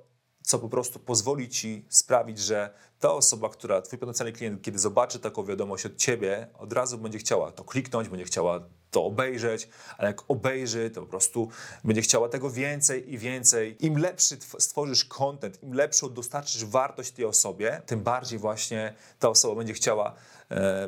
co 0.50 0.58
po 0.58 0.68
prostu 0.68 0.98
pozwoli 0.98 1.48
ci 1.48 1.84
sprawić, 1.88 2.38
że 2.38 2.70
ta 3.00 3.12
osoba, 3.12 3.48
która, 3.48 3.82
twój 3.82 3.98
potencjalny 3.98 4.32
klient, 4.32 4.62
kiedy 4.62 4.78
zobaczy 4.78 5.18
taką 5.18 5.44
wiadomość 5.44 5.86
od 5.86 5.96
ciebie, 5.96 6.46
od 6.58 6.72
razu 6.72 6.98
będzie 6.98 7.18
chciała 7.18 7.52
to 7.52 7.64
kliknąć, 7.64 8.08
będzie 8.08 8.24
chciała 8.24 8.60
to 8.90 9.04
obejrzeć, 9.04 9.68
ale 9.98 10.08
jak 10.08 10.22
obejrzy, 10.28 10.90
to 10.90 11.00
po 11.00 11.06
prostu 11.06 11.48
będzie 11.84 12.02
chciała 12.02 12.28
tego 12.28 12.50
więcej 12.50 13.12
i 13.12 13.18
więcej. 13.18 13.86
Im 13.86 13.98
lepszy 13.98 14.36
stworzysz 14.58 15.04
content, 15.04 15.62
im 15.62 15.74
lepszą 15.74 16.14
dostarczysz 16.14 16.64
wartość 16.64 17.10
tej 17.10 17.24
osobie, 17.24 17.82
tym 17.86 18.00
bardziej 18.00 18.38
właśnie 18.38 18.94
ta 19.18 19.28
osoba 19.28 19.54
będzie 19.54 19.74
chciała 19.74 20.14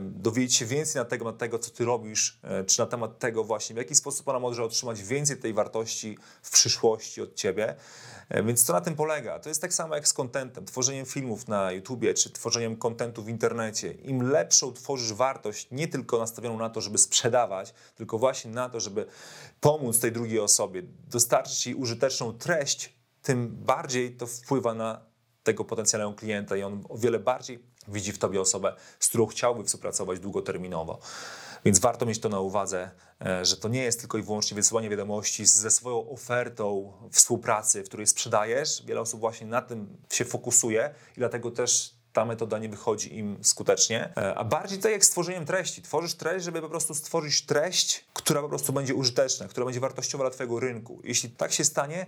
dowiedzieć 0.00 0.54
się 0.54 0.66
więcej 0.66 1.00
na 1.00 1.04
temat 1.04 1.38
tego, 1.38 1.58
co 1.58 1.70
ty 1.70 1.84
robisz, 1.84 2.38
e, 2.42 2.64
czy 2.64 2.80
na 2.80 2.86
temat 2.86 3.18
tego 3.18 3.44
właśnie, 3.44 3.74
w 3.74 3.76
jaki 3.76 3.94
sposób 3.94 4.28
ona 4.28 4.38
może 4.38 4.64
otrzymać 4.64 5.02
więcej 5.02 5.36
tej 5.36 5.52
wartości 5.52 6.18
w 6.42 6.50
przyszłości 6.50 7.22
od 7.22 7.34
ciebie. 7.34 7.74
E, 8.28 8.42
więc 8.42 8.64
to 8.64 8.72
na 8.72 8.80
tym 8.80 8.94
polega. 8.94 9.38
To 9.38 9.48
jest 9.48 9.60
tak 9.60 9.74
samo 9.74 9.94
jak 9.94 10.08
z 10.08 10.12
kontentem, 10.12 10.64
tworzeniem 10.64 11.06
filmów 11.06 11.48
na 11.48 11.72
YouTubie, 11.72 12.14
czy 12.14 12.30
tworzeniem 12.30 12.76
kontentu 12.76 13.22
w 13.22 13.28
internecie. 13.28 13.92
Im 13.92 14.30
lepszą 14.30 14.72
tworzysz 14.72 15.12
wartość, 15.12 15.68
nie 15.70 15.88
tylko 15.88 16.18
nastawioną 16.18 16.58
na 16.58 16.70
to, 16.70 16.80
żeby 16.80 16.98
sprzedawać, 16.98 17.74
tylko 17.94 18.18
właśnie 18.18 18.50
na 18.50 18.68
to, 18.68 18.80
żeby 18.80 19.06
pomóc 19.60 20.00
tej 20.00 20.12
drugiej 20.12 20.40
osobie, 20.40 20.82
dostarczyć 21.08 21.66
jej 21.66 21.74
użyteczną 21.74 22.32
treść, 22.32 22.94
tym 23.22 23.48
bardziej 23.48 24.16
to 24.16 24.26
wpływa 24.26 24.74
na 24.74 25.00
tego 25.42 25.64
potencjalnego 25.64 26.12
klienta 26.12 26.56
i 26.56 26.62
on 26.62 26.84
o 26.88 26.98
wiele 26.98 27.18
bardziej 27.18 27.71
widzi 27.88 28.12
w 28.12 28.18
tobie 28.18 28.40
osobę, 28.40 28.76
z 29.00 29.08
którą 29.08 29.26
chciałby 29.26 29.64
współpracować 29.64 30.20
długoterminowo. 30.20 30.98
Więc 31.64 31.78
warto 31.78 32.06
mieć 32.06 32.18
to 32.18 32.28
na 32.28 32.40
uwadze, 32.40 32.90
e, 33.26 33.44
że 33.44 33.56
to 33.56 33.68
nie 33.68 33.82
jest 33.82 34.00
tylko 34.00 34.18
i 34.18 34.22
wyłącznie 34.22 34.54
wysyłanie 34.54 34.90
wiadomości 34.90 35.46
ze 35.46 35.70
swoją 35.70 36.10
ofertą 36.10 36.92
współpracy, 37.10 37.82
w 37.82 37.88
której 37.88 38.06
sprzedajesz. 38.06 38.82
Wiele 38.86 39.00
osób 39.00 39.20
właśnie 39.20 39.46
na 39.46 39.62
tym 39.62 39.96
się 40.10 40.24
fokusuje 40.24 40.94
i 41.16 41.18
dlatego 41.18 41.50
też 41.50 41.94
ta 42.12 42.24
metoda 42.24 42.58
nie 42.58 42.68
wychodzi 42.68 43.18
im 43.18 43.38
skutecznie, 43.42 44.12
e, 44.16 44.34
a 44.34 44.44
bardziej 44.44 44.78
tak 44.78 44.92
jak 44.92 45.04
z 45.04 45.10
tworzeniem 45.10 45.46
treści. 45.46 45.82
Tworzysz 45.82 46.14
treść, 46.14 46.44
żeby 46.44 46.60
po 46.60 46.68
prostu 46.68 46.94
stworzyć 46.94 47.46
treść, 47.46 48.04
która 48.12 48.42
po 48.42 48.48
prostu 48.48 48.72
będzie 48.72 48.94
użyteczna, 48.94 49.48
która 49.48 49.66
będzie 49.66 49.80
wartościowa 49.80 50.24
dla 50.24 50.30
Twojego 50.30 50.60
rynku. 50.60 51.00
Jeśli 51.04 51.30
tak 51.30 51.52
się 51.52 51.64
stanie, 51.64 52.06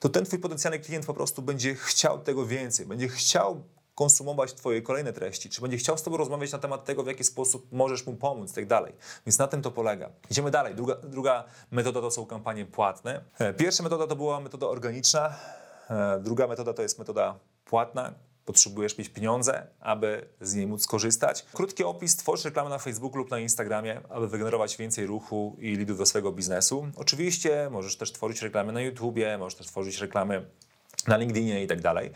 to 0.00 0.08
ten 0.08 0.24
Twój 0.24 0.38
potencjalny 0.38 0.78
klient 0.78 1.06
po 1.06 1.14
prostu 1.14 1.42
będzie 1.42 1.74
chciał 1.74 2.18
tego 2.18 2.46
więcej, 2.46 2.86
będzie 2.86 3.08
chciał 3.08 3.64
konsumować 3.94 4.54
Twoje 4.54 4.82
kolejne 4.82 5.12
treści, 5.12 5.50
czy 5.50 5.60
będzie 5.60 5.76
chciał 5.76 5.98
z 5.98 6.02
Tobą 6.02 6.16
rozmawiać 6.16 6.52
na 6.52 6.58
temat 6.58 6.84
tego, 6.84 7.02
w 7.02 7.06
jaki 7.06 7.24
sposób 7.24 7.72
możesz 7.72 8.06
mu 8.06 8.14
pomóc 8.14 8.52
i 8.52 8.54
tak 8.54 8.66
dalej. 8.66 8.92
Więc 9.26 9.38
na 9.38 9.46
tym 9.46 9.62
to 9.62 9.70
polega. 9.70 10.10
Idziemy 10.30 10.50
dalej. 10.50 10.74
Druga, 10.74 10.94
druga 10.94 11.44
metoda 11.70 12.00
to 12.00 12.10
są 12.10 12.26
kampanie 12.26 12.66
płatne. 12.66 13.24
E, 13.38 13.54
pierwsza 13.54 13.82
metoda 13.82 14.06
to 14.06 14.16
była 14.16 14.40
metoda 14.40 14.66
organiczna, 14.66 15.34
e, 15.90 16.20
druga 16.20 16.46
metoda 16.46 16.72
to 16.72 16.82
jest 16.82 16.98
metoda 16.98 17.38
płatna, 17.64 18.14
potrzebujesz 18.44 18.98
mieć 18.98 19.08
pieniądze, 19.08 19.66
aby 19.80 20.28
z 20.40 20.54
niej 20.54 20.66
móc 20.66 20.82
skorzystać. 20.82 21.46
Krótki 21.52 21.84
opis, 21.84 22.16
tworzysz 22.16 22.44
reklamę 22.44 22.70
na 22.70 22.78
Facebooku 22.78 23.18
lub 23.18 23.30
na 23.30 23.38
Instagramie, 23.38 24.00
aby 24.08 24.28
wygenerować 24.28 24.76
więcej 24.76 25.06
ruchu 25.06 25.56
i 25.58 25.76
lidów 25.76 25.98
do 25.98 26.06
swojego 26.06 26.32
biznesu. 26.32 26.86
Oczywiście 26.96 27.68
możesz 27.70 27.96
też 27.96 28.12
tworzyć 28.12 28.42
reklamy 28.42 28.72
na 28.72 28.80
YouTubie, 28.80 29.38
możesz 29.38 29.58
też 29.58 29.66
tworzyć 29.66 29.98
reklamy 29.98 30.46
na 31.06 31.16
LinkedInie 31.16 31.64
i 31.64 31.66
tak 31.66 31.80
dalej. 31.80 32.10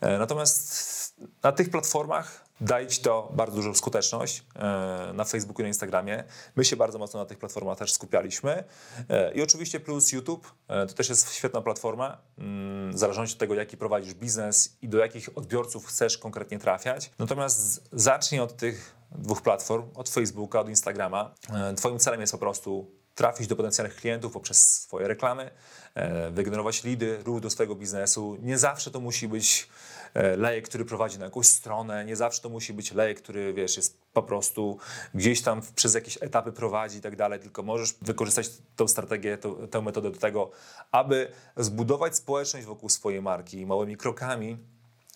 E, 0.00 0.18
natomiast 0.18 0.95
na 1.42 1.52
tych 1.52 1.70
platformach 1.70 2.46
daje 2.60 2.86
ci 2.86 3.00
to 3.00 3.32
bardzo 3.32 3.56
dużą 3.56 3.74
skuteczność 3.74 4.44
e, 4.56 5.12
na 5.14 5.24
Facebooku 5.24 5.60
i 5.60 5.62
na 5.62 5.68
Instagramie. 5.68 6.24
My 6.56 6.64
się 6.64 6.76
bardzo 6.76 6.98
mocno 6.98 7.20
na 7.20 7.26
tych 7.26 7.38
platformach 7.38 7.78
też 7.78 7.92
skupialiśmy. 7.92 8.64
E, 9.08 9.32
I 9.32 9.42
oczywiście 9.42 9.80
plus 9.80 10.12
YouTube, 10.12 10.54
to 10.66 10.94
też 10.94 11.08
jest 11.08 11.34
świetna 11.34 11.60
platforma, 11.60 12.18
mm, 12.38 12.92
w 12.92 12.98
zależności 12.98 13.34
od 13.34 13.40
tego, 13.40 13.54
jaki 13.54 13.76
prowadzisz 13.76 14.14
biznes 14.14 14.76
i 14.82 14.88
do 14.88 14.98
jakich 14.98 15.38
odbiorców 15.38 15.86
chcesz 15.86 16.18
konkretnie 16.18 16.58
trafiać. 16.58 17.10
Natomiast 17.18 17.88
zacznij 17.92 18.40
od 18.40 18.56
tych 18.56 18.96
dwóch 19.10 19.42
platform, 19.42 19.84
od 19.94 20.08
Facebooka, 20.08 20.60
od 20.60 20.68
Instagrama. 20.68 21.34
Twoim 21.76 21.98
celem 21.98 22.20
jest 22.20 22.32
po 22.32 22.38
prostu 22.38 22.90
trafić 23.14 23.46
do 23.46 23.56
potencjalnych 23.56 23.96
klientów 23.96 24.32
poprzez 24.32 24.82
swoje 24.82 25.08
reklamy, 25.08 25.50
wygenerować 26.30 26.84
lidy, 26.84 27.22
ruch 27.24 27.40
do 27.40 27.50
swojego 27.50 27.74
biznesu. 27.74 28.36
Nie 28.42 28.58
zawsze 28.58 28.90
to 28.90 29.00
musi 29.00 29.28
być 29.28 29.68
E, 29.95 29.95
lejek, 30.36 30.68
który 30.68 30.84
prowadzi 30.84 31.18
na 31.18 31.24
jakąś 31.24 31.46
stronę, 31.46 32.04
nie 32.04 32.16
zawsze 32.16 32.42
to 32.42 32.48
musi 32.48 32.72
być 32.72 32.92
lejek, 32.92 33.22
który 33.22 33.54
wiesz, 33.54 33.76
jest 33.76 33.98
po 34.12 34.22
prostu 34.22 34.78
gdzieś 35.14 35.42
tam 35.42 35.62
przez 35.74 35.94
jakieś 35.94 36.18
etapy 36.20 36.52
prowadzi 36.52 36.98
i 36.98 37.00
tak 37.00 37.16
dalej, 37.16 37.40
tylko 37.40 37.62
możesz 37.62 37.94
wykorzystać 38.02 38.50
tą 38.76 38.88
strategię, 38.88 39.38
tę 39.70 39.82
metodę 39.82 40.10
do 40.10 40.18
tego, 40.18 40.50
aby 40.92 41.32
zbudować 41.56 42.16
społeczność 42.16 42.66
wokół 42.66 42.88
swojej 42.88 43.22
marki 43.22 43.66
małymi 43.66 43.96
krokami, 43.96 44.56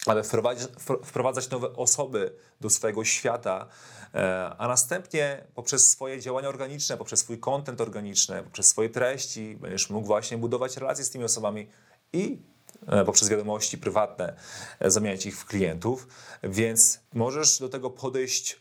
aby 0.06 0.22
wprowadzać, 0.22 0.68
wprowadzać 1.04 1.50
nowe 1.50 1.76
osoby 1.76 2.32
do 2.60 2.70
swojego 2.70 3.04
świata, 3.04 3.66
e, 4.14 4.54
a 4.58 4.68
następnie 4.68 5.44
poprzez 5.54 5.90
swoje 5.90 6.20
działania 6.20 6.48
organiczne, 6.48 6.96
poprzez 6.96 7.20
swój 7.20 7.38
content 7.38 7.80
organiczny, 7.80 8.42
poprzez 8.42 8.66
swoje 8.66 8.88
treści 8.88 9.56
będziesz 9.60 9.90
mógł 9.90 10.06
właśnie 10.06 10.38
budować 10.38 10.76
relacje 10.76 11.04
z 11.04 11.10
tymi 11.10 11.24
osobami 11.24 11.68
i 12.12 12.38
E, 12.49 12.49
poprzez 13.06 13.28
wiadomości 13.28 13.78
prywatne 13.78 14.36
e, 14.80 14.90
zamieniać 14.90 15.26
ich 15.26 15.38
w 15.38 15.44
klientów, 15.44 16.06
więc 16.42 17.00
możesz 17.14 17.58
do 17.58 17.68
tego 17.68 17.90
podejść 17.90 18.60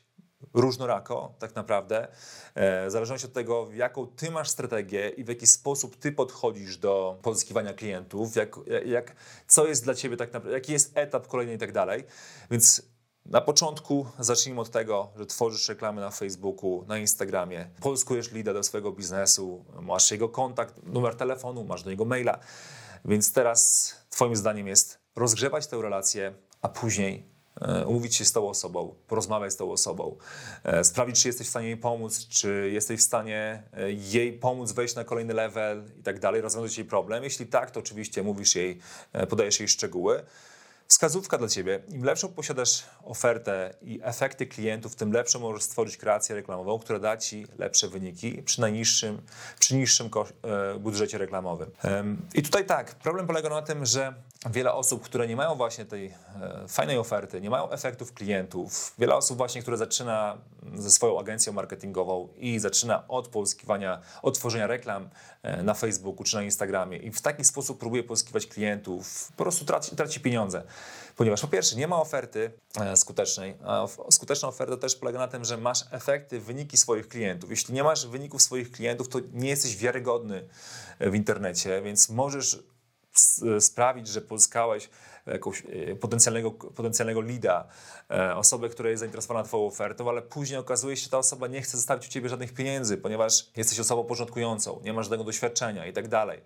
różnorako, 0.53 1.33
tak 1.39 1.55
naprawdę, 1.55 2.07
e, 2.55 2.88
w 2.88 2.91
zależności 2.91 3.27
od 3.27 3.33
tego, 3.33 3.69
jaką 3.73 4.07
ty 4.07 4.31
masz 4.31 4.49
strategię 4.49 5.09
i 5.09 5.23
w 5.23 5.27
jaki 5.27 5.47
sposób 5.47 5.95
ty 5.95 6.11
podchodzisz 6.11 6.77
do 6.77 7.19
pozyskiwania 7.21 7.73
klientów, 7.73 8.35
jak, 8.35 8.55
jak, 8.85 9.15
co 9.47 9.67
jest 9.67 9.83
dla 9.83 9.93
ciebie 9.93 10.17
tak 10.17 10.33
naprawdę, 10.33 10.57
jaki 10.57 10.71
jest 10.71 10.97
etap 10.97 11.27
kolejny 11.27 11.53
i 11.53 11.57
tak 11.57 11.71
dalej. 11.71 12.03
Więc 12.51 12.81
na 13.25 13.41
początku 13.41 14.05
zacznijmy 14.19 14.61
od 14.61 14.69
tego, 14.69 15.09
że 15.17 15.25
tworzysz 15.25 15.69
reklamy 15.69 16.01
na 16.01 16.09
Facebooku, 16.09 16.85
na 16.88 16.97
Instagramie, 16.97 17.69
pozyskujesz 17.81 18.31
lida 18.31 18.53
do 18.53 18.63
swojego 18.63 18.91
biznesu, 18.91 19.65
masz 19.81 20.11
jego 20.11 20.29
kontakt, 20.29 20.75
numer 20.83 21.15
telefonu, 21.15 21.63
masz 21.63 21.83
do 21.83 21.89
niego 21.89 22.05
maila, 22.05 22.39
więc 23.06 23.34
teraz 23.34 23.96
Twoim 24.10 24.36
zdaniem 24.36 24.68
jest 24.68 25.00
rozgrzewać 25.15 25.68
tę 25.68 25.82
relację, 25.82 26.34
a 26.62 26.70
później 26.70 27.25
e, 27.62 27.86
umówić 27.86 28.15
się 28.15 28.25
z 28.25 28.32
tą 28.32 28.50
osobą, 28.50 28.96
porozmawiać 29.08 29.53
z 29.53 29.56
tą 29.56 29.72
osobą, 29.72 30.18
e, 30.63 30.84
sprawdzić, 30.84 31.22
czy 31.22 31.27
jesteś 31.27 31.48
w 31.48 31.50
stanie 31.50 31.68
jej 31.68 31.77
pomóc, 31.77 32.27
czy 32.27 32.70
jesteś 32.74 33.00
w 33.00 33.03
stanie 33.03 33.63
e, 33.74 33.91
jej 33.91 34.34
pomóc 34.34 34.72
wejść 34.72 34.96
na 34.96 35.03
kolejny 35.03 35.34
level 35.34 35.84
i 36.00 36.03
tak 36.03 36.20
dalej, 36.20 36.41
rozwiązać 36.41 36.77
jej 36.77 36.88
problem. 36.88 37.24
Jeśli 37.24 37.48
tak, 37.48 37.72
to 37.72 37.79
oczywiście 37.79 38.24
mówisz 38.24 38.56
jej, 38.56 38.79
podajesz 39.29 39.60
jej 39.60 39.70
szczegóły. 39.70 40.24
Wskazówka 40.91 41.38
dla 41.38 41.48
Ciebie. 41.48 41.79
Im 41.89 42.03
lepszą 42.03 42.29
posiadasz 42.29 42.84
ofertę 43.03 43.74
i 43.81 44.00
efekty 44.03 44.48
klientów, 44.48 44.96
tym 44.96 45.12
lepszą 45.12 45.39
możesz 45.39 45.63
stworzyć 45.63 45.98
kreację 45.98 46.36
reklamową, 46.36 46.79
która 46.79 47.00
da 47.00 47.17
Ci 47.17 47.48
lepsze 47.58 47.88
wyniki 47.88 48.43
przy 48.43 48.62
najniższym, 48.62 49.22
przy 49.60 49.75
niższym 49.75 50.10
e, 50.43 50.79
budżecie 50.79 51.17
reklamowym. 51.17 51.72
I 52.34 52.41
tutaj 52.41 52.65
tak, 52.65 52.96
problem 52.96 53.27
polega 53.27 53.50
na 53.50 53.62
tym, 53.62 53.86
że 53.86 54.13
wiele 54.46 54.74
osób, 54.74 55.03
które 55.03 55.27
nie 55.27 55.36
mają 55.36 55.55
właśnie 55.55 55.86
tej 55.86 56.05
e, 56.05 56.13
fajnej 56.67 56.98
oferty, 56.98 57.41
nie 57.41 57.50
mają 57.50 57.69
efektów 57.72 58.13
klientów, 58.13 58.93
wiele 59.00 59.15
osób 59.15 59.38
właśnie, 59.38 59.62
które 59.62 59.77
zaczyna 59.77 60.38
ze 60.75 60.91
swoją 60.91 61.19
agencją 61.19 61.53
marketingową 61.53 62.27
i 62.38 62.60
zaczyna 62.60 63.08
od 63.08 63.27
pozyskiwania, 63.27 64.01
od 64.22 64.36
tworzenia 64.39 64.67
reklam 64.67 65.10
e, 65.43 65.63
na 65.63 65.74
Facebooku 65.74 66.24
czy 66.24 66.36
na 66.36 66.43
Instagramie 66.43 66.98
i 66.98 67.12
w 67.12 67.22
taki 67.22 67.43
sposób 67.43 67.79
próbuje 67.79 68.03
pozyskiwać 68.03 68.46
klientów, 68.46 69.31
po 69.38 69.43
prostu 69.43 69.65
traci, 69.65 69.96
traci 69.96 70.19
pieniądze. 70.19 70.63
Ponieważ 71.15 71.41
po 71.41 71.48
pierwsze 71.48 71.75
nie 71.75 71.88
ma 71.88 72.01
oferty 72.01 72.51
e, 72.79 72.98
skutecznej, 72.98 73.58
a 73.65 73.88
skuteczna 74.10 74.48
oferta 74.48 74.77
też 74.77 74.96
polega 74.96 75.19
na 75.19 75.27
tym, 75.27 75.46
że 75.46 75.58
masz 75.58 75.86
efekty, 75.91 76.39
wyniki 76.39 76.77
swoich 76.77 77.08
klientów. 77.08 77.50
Jeśli 77.50 77.74
nie 77.74 77.84
masz 77.84 78.08
wyników 78.08 78.41
swoich 78.41 78.72
klientów, 78.72 79.10
to 79.10 79.19
nie 79.34 79.50
jesteś 79.50 79.77
wiarygodny 79.77 80.48
w 81.00 81.15
internecie, 81.15 81.81
więc 81.81 82.10
możesz 82.10 82.63
sprawić, 83.59 84.07
że 84.07 84.21
pozyskałeś 84.21 84.89
jakąś 85.25 85.63
e, 85.65 85.95
potencjalnego, 85.95 86.51
potencjalnego 86.51 87.21
leada, 87.21 87.67
e, 88.09 88.35
osobę, 88.35 88.69
która 88.69 88.89
jest 88.89 88.99
zainteresowana 88.99 89.43
Twoją 89.43 89.65
ofertą, 89.65 90.09
ale 90.09 90.21
później 90.21 90.59
okazuje 90.59 90.97
się, 90.97 91.03
że 91.03 91.09
ta 91.09 91.17
osoba 91.17 91.47
nie 91.47 91.61
chce 91.61 91.77
zostawić 91.77 92.07
u 92.07 92.09
Ciebie 92.09 92.29
żadnych 92.29 92.53
pieniędzy, 92.53 92.97
ponieważ 92.97 93.49
jesteś 93.55 93.79
osobą 93.79 94.03
porządkującą, 94.03 94.81
nie 94.83 94.93
masz 94.93 95.05
żadnego 95.05 95.23
doświadczenia 95.23 95.87
i 95.87 95.93
tak 95.93 96.07
dalej. 96.07 96.41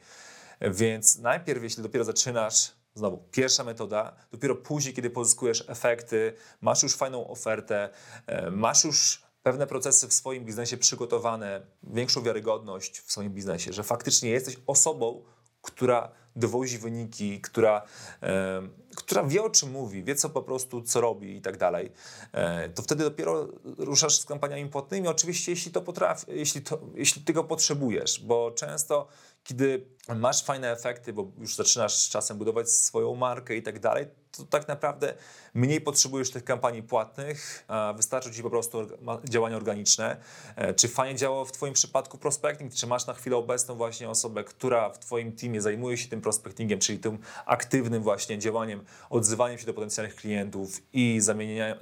Więc 0.61 1.17
najpierw, 1.17 1.63
jeśli 1.63 1.83
dopiero 1.83 2.05
zaczynasz, 2.05 2.71
znowu, 2.95 3.17
pierwsza 3.31 3.63
metoda, 3.63 4.15
dopiero 4.31 4.55
później, 4.55 4.93
kiedy 4.93 5.09
pozyskujesz 5.09 5.69
efekty, 5.69 6.33
masz 6.61 6.83
już 6.83 6.95
fajną 6.95 7.27
ofertę, 7.27 7.89
e, 8.27 8.51
masz 8.51 8.83
już 8.83 9.23
pewne 9.43 9.67
procesy 9.67 10.07
w 10.07 10.13
swoim 10.13 10.45
biznesie 10.45 10.77
przygotowane, 10.77 11.61
większą 11.83 12.23
wiarygodność 12.23 12.99
w 12.99 13.11
swoim 13.11 13.33
biznesie, 13.33 13.73
że 13.73 13.83
faktycznie 13.83 14.29
jesteś 14.29 14.57
osobą, 14.67 15.23
która 15.61 16.11
dowozi 16.35 16.77
wyniki, 16.77 17.41
która, 17.41 17.81
e, 18.23 18.61
która 18.95 19.23
wie 19.23 19.43
o 19.43 19.49
czym 19.49 19.71
mówi, 19.71 20.03
wie 20.03 20.15
co 20.15 20.29
po 20.29 20.41
prostu, 20.41 20.81
co 20.81 21.01
robi 21.01 21.35
i 21.35 21.41
tak 21.41 21.57
dalej, 21.57 21.91
e, 22.31 22.69
to 22.69 22.81
wtedy 22.81 23.03
dopiero 23.03 23.47
ruszasz 23.77 24.19
z 24.19 24.25
kampaniami 24.25 24.69
płatnymi. 24.69 25.07
Oczywiście, 25.07 25.51
jeśli 25.51 25.71
to 25.71 25.81
potrafi, 25.81 26.25
jeśli, 26.27 26.61
to, 26.61 26.79
jeśli 26.95 27.23
potrzebujesz, 27.33 28.19
bo 28.19 28.51
często 28.51 29.07
kiedy 29.43 29.85
masz 30.15 30.43
fajne 30.43 30.71
efekty, 30.71 31.13
bo 31.13 31.31
już 31.37 31.55
zaczynasz 31.55 32.09
czasem 32.09 32.37
budować 32.37 32.69
swoją 32.69 33.15
markę 33.15 33.55
i 33.55 33.63
tak 33.63 33.79
dalej, 33.79 34.05
to 34.37 34.43
tak 34.43 34.67
naprawdę 34.67 35.13
mniej 35.53 35.81
potrzebujesz 35.81 36.31
tych 36.31 36.43
kampanii 36.43 36.83
płatnych, 36.83 37.65
wystarczy 37.95 38.31
ci 38.31 38.43
po 38.43 38.49
prostu 38.49 38.87
działanie 39.29 39.57
organiczne. 39.57 40.17
E, 40.55 40.73
czy 40.73 40.87
fajnie 40.87 41.15
działa 41.15 41.45
w 41.45 41.51
Twoim 41.51 41.73
przypadku 41.73 42.17
prospecting? 42.17 42.73
Czy 42.73 42.87
masz 42.87 43.07
na 43.07 43.13
chwilę 43.13 43.37
obecną 43.37 43.75
właśnie 43.75 44.09
osobę, 44.09 44.43
która 44.43 44.89
w 44.89 44.99
Twoim 44.99 45.35
teamie 45.35 45.61
zajmuje 45.61 45.97
się 45.97 46.09
tym 46.09 46.21
prospectingiem, 46.21 46.79
czyli 46.79 46.99
tym 46.99 47.17
aktywnym 47.45 48.03
właśnie 48.03 48.39
działaniem, 48.39 48.83
odzywaniem 49.09 49.57
się 49.57 49.65
do 49.65 49.73
potencjalnych 49.73 50.15
klientów 50.15 50.81
i 50.93 51.19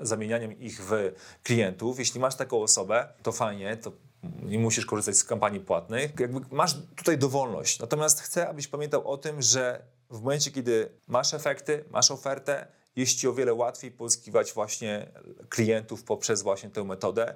zamienianiem 0.01 0.59
ich 0.59 0.81
w 0.83 1.13
klientów? 1.43 1.99
Jeśli 1.99 2.19
masz 2.19 2.35
taką 2.35 2.61
osobę, 2.61 3.07
to 3.23 3.31
fajnie, 3.31 3.77
to 3.77 3.91
nie 4.23 4.59
musisz 4.59 4.85
korzystać 4.85 5.17
z 5.17 5.23
kampanii 5.23 5.59
płatnych. 5.59 6.19
Jakby 6.19 6.55
masz 6.55 6.75
tutaj 6.95 7.17
dowolność. 7.17 7.79
Natomiast 7.79 8.21
chcę, 8.21 8.49
abyś 8.49 8.67
pamiętał 8.67 9.11
o 9.11 9.17
tym, 9.17 9.41
że 9.41 9.85
w 10.09 10.21
momencie, 10.21 10.51
kiedy 10.51 10.91
masz 11.07 11.33
efekty, 11.33 11.85
masz 11.89 12.11
ofertę, 12.11 12.67
jest 12.95 13.15
ci 13.15 13.27
o 13.27 13.33
wiele 13.33 13.53
łatwiej 13.53 13.91
pozyskiwać 13.91 14.53
właśnie 14.53 15.11
klientów 15.49 16.03
poprzez 16.03 16.41
właśnie 16.41 16.69
tę 16.69 16.83
metodę. 16.83 17.35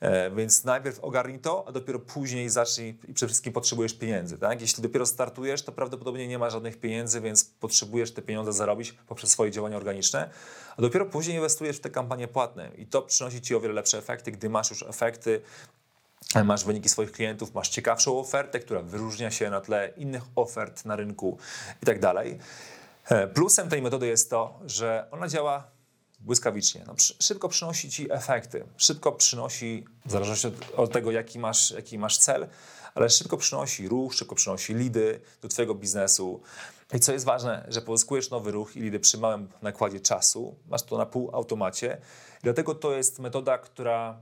E, 0.00 0.30
więc 0.30 0.64
najpierw 0.64 1.00
ogarnij 1.00 1.38
to, 1.38 1.64
a 1.68 1.72
dopiero 1.72 1.98
później 1.98 2.48
zacznij 2.48 2.98
i 3.08 3.14
przede 3.14 3.28
wszystkim 3.28 3.52
potrzebujesz 3.52 3.94
pieniędzy. 3.94 4.38
Tak? 4.38 4.60
Jeśli 4.60 4.82
dopiero 4.82 5.06
startujesz, 5.06 5.62
to 5.62 5.72
prawdopodobnie 5.72 6.28
nie 6.28 6.38
ma 6.38 6.50
żadnych 6.50 6.80
pieniędzy, 6.80 7.20
więc 7.20 7.44
potrzebujesz 7.44 8.12
te 8.12 8.22
pieniądze 8.22 8.52
zarobić 8.52 8.92
poprzez 8.92 9.30
swoje 9.30 9.50
działania 9.50 9.76
organiczne, 9.76 10.30
a 10.76 10.82
dopiero 10.82 11.06
później 11.06 11.36
inwestujesz 11.36 11.76
w 11.76 11.80
te 11.80 11.90
kampanie 11.90 12.28
płatne 12.28 12.70
i 12.76 12.86
to 12.86 13.02
przynosi 13.02 13.40
ci 13.40 13.54
o 13.54 13.60
wiele 13.60 13.74
lepsze 13.74 13.98
efekty, 13.98 14.32
gdy 14.32 14.50
masz 14.50 14.70
już 14.70 14.82
efekty, 14.82 15.40
masz 16.44 16.64
wyniki 16.64 16.88
swoich 16.88 17.12
klientów, 17.12 17.54
masz 17.54 17.68
ciekawszą 17.68 18.18
ofertę, 18.18 18.60
która 18.60 18.82
wyróżnia 18.82 19.30
się 19.30 19.50
na 19.50 19.60
tle 19.60 19.92
innych 19.96 20.22
ofert 20.36 20.84
na 20.84 20.96
rynku 20.96 21.38
i 21.82 21.86
tak 21.86 22.00
dalej. 22.00 22.38
E, 23.08 23.26
plusem 23.28 23.68
tej 23.68 23.82
metody 23.82 24.06
jest 24.06 24.30
to, 24.30 24.60
że 24.66 25.06
ona 25.10 25.28
działa 25.28 25.70
błyskawicznie. 26.20 26.84
No, 26.86 26.94
szybko 27.20 27.48
przynosi 27.48 27.90
ci 27.90 28.12
efekty, 28.12 28.64
szybko 28.76 29.12
przynosi, 29.12 29.84
w 30.06 30.10
zależności 30.10 30.48
od, 30.76 30.92
tego, 30.92 31.10
jaki 31.10 31.38
masz, 31.38 31.70
jaki 31.70 31.98
masz 31.98 32.18
cel, 32.18 32.48
ale 32.94 33.10
szybko 33.10 33.36
przynosi 33.36 33.88
ruch, 33.88 34.14
szybko 34.14 34.34
przynosi 34.34 34.74
lidy 34.74 35.20
do 35.42 35.48
twojego 35.48 35.74
biznesu. 35.74 36.42
I 36.94 37.00
co 37.00 37.12
jest 37.12 37.24
ważne, 37.24 37.66
że 37.68 37.82
pozyskujesz 37.82 38.30
nowy 38.30 38.50
ruch 38.50 38.76
i 38.76 38.80
lidy 38.80 39.00
przy 39.00 39.18
małym 39.18 39.48
nakładzie 39.62 40.00
czasu, 40.00 40.56
masz 40.68 40.82
to 40.82 40.98
na 40.98 41.06
pół 41.06 41.30
automacie. 41.36 41.98
Dlatego 42.42 42.74
to 42.74 42.92
jest 42.92 43.18
metoda, 43.18 43.58
która 43.58 44.18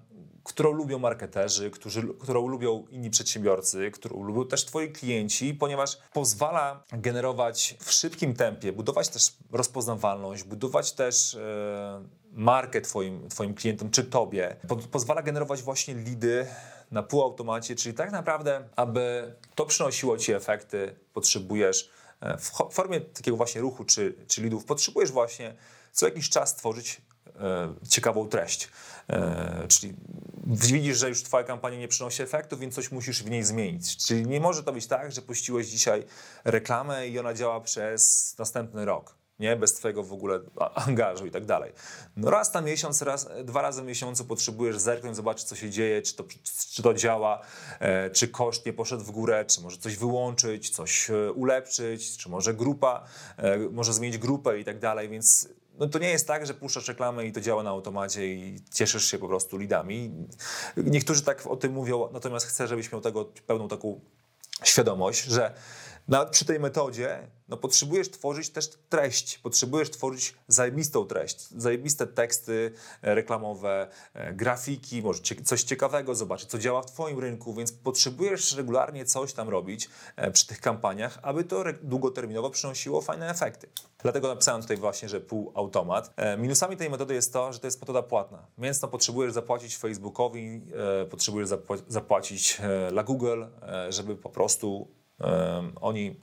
którą 0.46 0.72
lubią 0.72 0.98
marketerzy, 0.98 1.70
którzy, 1.70 2.02
którą 2.20 2.48
lubią 2.48 2.84
inni 2.90 3.10
przedsiębiorcy, 3.10 3.90
którą 3.90 4.22
lubią 4.22 4.46
też 4.46 4.64
Twoi 4.64 4.92
klienci, 4.92 5.54
ponieważ 5.54 5.98
pozwala 6.12 6.84
generować 6.92 7.76
w 7.80 7.92
szybkim 7.92 8.34
tempie, 8.34 8.72
budować 8.72 9.08
też 9.08 9.36
rozpoznawalność, 9.52 10.44
budować 10.44 10.92
też 10.92 11.34
e, 11.34 12.04
markę 12.32 12.80
Twoim, 12.80 13.28
twoim 13.28 13.54
klientom 13.54 13.90
czy 13.90 14.04
Tobie. 14.04 14.56
Po, 14.68 14.76
pozwala 14.76 15.22
generować 15.22 15.62
właśnie 15.62 15.94
lidy 15.94 16.46
na 16.90 17.02
półautomacie, 17.02 17.76
czyli 17.76 17.94
tak 17.94 18.12
naprawdę, 18.12 18.68
aby 18.76 19.34
to 19.54 19.66
przynosiło 19.66 20.18
Ci 20.18 20.32
efekty, 20.32 20.94
potrzebujesz 21.12 21.90
e, 22.20 22.38
w 22.38 22.50
formie 22.72 23.00
takiego 23.00 23.36
właśnie 23.36 23.60
ruchu 23.60 23.84
czy, 23.84 24.14
czy 24.28 24.42
lidów, 24.42 24.64
potrzebujesz 24.64 25.12
właśnie 25.12 25.56
co 25.92 26.06
jakiś 26.06 26.30
czas 26.30 26.56
tworzyć 26.56 27.00
ciekawą 27.88 28.28
treść. 28.28 28.68
E, 29.10 29.66
czyli 29.68 29.94
widzisz, 30.46 30.98
że 30.98 31.08
już 31.08 31.22
twoja 31.22 31.44
kampania 31.44 31.78
nie 31.78 31.88
przynosi 31.88 32.22
efektu, 32.22 32.56
więc 32.56 32.74
coś 32.74 32.90
musisz 32.90 33.22
w 33.22 33.30
niej 33.30 33.44
zmienić. 33.44 33.96
Czyli 34.06 34.26
nie 34.26 34.40
może 34.40 34.62
to 34.62 34.72
być 34.72 34.86
tak, 34.86 35.12
że 35.12 35.22
puściłeś 35.22 35.66
dzisiaj 35.66 36.04
reklamę 36.44 37.08
i 37.08 37.18
ona 37.18 37.34
działa 37.34 37.60
przez 37.60 38.34
następny 38.38 38.84
rok. 38.84 39.14
Nie, 39.38 39.56
bez 39.56 39.74
twojego 39.74 40.02
w 40.02 40.12
ogóle 40.12 40.40
angażu 40.86 41.26
i 41.26 41.30
tak 41.30 41.44
dalej. 41.44 41.72
No 42.16 42.30
raz 42.30 42.54
na 42.54 42.60
miesiąc, 42.60 43.02
raz, 43.02 43.28
dwa 43.44 43.62
razy 43.62 43.82
w 43.82 43.84
miesiącu 43.84 44.24
potrzebujesz 44.24 44.78
zerknąć, 44.78 45.16
zobaczyć, 45.16 45.44
co 45.44 45.56
się 45.56 45.70
dzieje, 45.70 46.02
czy 46.02 46.16
to, 46.16 46.24
czy 46.72 46.82
to 46.82 46.94
działa, 46.94 47.40
e, 47.80 48.10
czy 48.10 48.28
koszt 48.28 48.66
nie 48.66 48.72
poszedł 48.72 49.04
w 49.04 49.10
górę, 49.10 49.44
czy 49.44 49.60
może 49.60 49.78
coś 49.78 49.96
wyłączyć, 49.96 50.70
coś 50.70 51.10
e, 51.10 51.32
ulepszyć, 51.32 52.16
czy 52.16 52.28
może 52.28 52.54
grupa, 52.54 53.04
e, 53.36 53.58
może 53.58 53.92
zmienić 53.92 54.18
grupę 54.18 54.60
i 54.60 54.64
tak 54.64 54.78
dalej, 54.78 55.08
więc 55.08 55.48
no 55.78 55.86
to 55.86 55.98
nie 55.98 56.10
jest 56.10 56.26
tak, 56.26 56.46
że 56.46 56.54
puszczasz 56.54 56.88
reklamę 56.88 57.26
i 57.26 57.32
to 57.32 57.40
działa 57.40 57.62
na 57.62 57.70
automacie 57.70 58.34
i 58.34 58.60
cieszysz 58.74 59.10
się 59.10 59.18
po 59.18 59.28
prostu 59.28 59.56
lidami. 59.56 60.12
Niektórzy 60.76 61.22
tak 61.22 61.46
o 61.46 61.56
tym 61.56 61.72
mówią, 61.72 62.08
natomiast 62.12 62.46
chcę, 62.46 62.66
żebyś 62.66 62.92
miał 62.92 63.00
tego 63.00 63.24
pełną 63.24 63.68
taką 63.68 64.00
świadomość, 64.64 65.24
że 65.24 65.54
nawet 66.08 66.30
przy 66.30 66.44
tej 66.44 66.60
metodzie 66.60 67.28
no 67.48 67.56
potrzebujesz 67.56 68.10
tworzyć 68.10 68.50
też 68.50 68.70
treść, 68.88 69.38
potrzebujesz 69.38 69.90
tworzyć 69.90 70.34
zajebistą 70.48 71.04
treść, 71.04 71.48
zajebiste 71.50 72.06
teksty 72.06 72.72
e, 73.02 73.14
reklamowe, 73.14 73.88
e, 74.14 74.32
grafiki, 74.32 75.02
może 75.02 75.22
coś 75.44 75.62
ciekawego 75.62 76.14
zobaczyć, 76.14 76.50
co 76.50 76.58
działa 76.58 76.82
w 76.82 76.86
Twoim 76.86 77.18
rynku, 77.18 77.54
więc 77.54 77.72
potrzebujesz 77.72 78.56
regularnie 78.56 79.04
coś 79.04 79.32
tam 79.32 79.48
robić 79.48 79.88
e, 80.16 80.30
przy 80.30 80.46
tych 80.46 80.60
kampaniach, 80.60 81.18
aby 81.22 81.44
to 81.44 81.64
długoterminowo 81.82 82.50
przynosiło 82.50 83.00
fajne 83.00 83.30
efekty. 83.30 83.68
Dlatego 84.02 84.28
napisałem 84.28 84.62
tutaj 84.62 84.76
właśnie, 84.76 85.08
że 85.08 85.20
półautomat. 85.20 86.14
Minusami 86.38 86.76
tej 86.76 86.90
metody 86.90 87.14
jest 87.14 87.32
to, 87.32 87.52
że 87.52 87.58
to 87.58 87.66
jest 87.66 87.80
metoda 87.80 88.02
płatna, 88.02 88.46
więc 88.58 88.82
no 88.82 88.88
potrzebujesz 88.88 89.32
zapłacić 89.32 89.76
Facebookowi, 89.76 90.62
potrzebujesz 91.10 91.48
zapłacić 91.88 92.58
dla 92.90 93.02
Google, 93.02 93.44
żeby 93.88 94.16
po 94.16 94.30
prostu 94.30 94.88
oni 95.80 96.16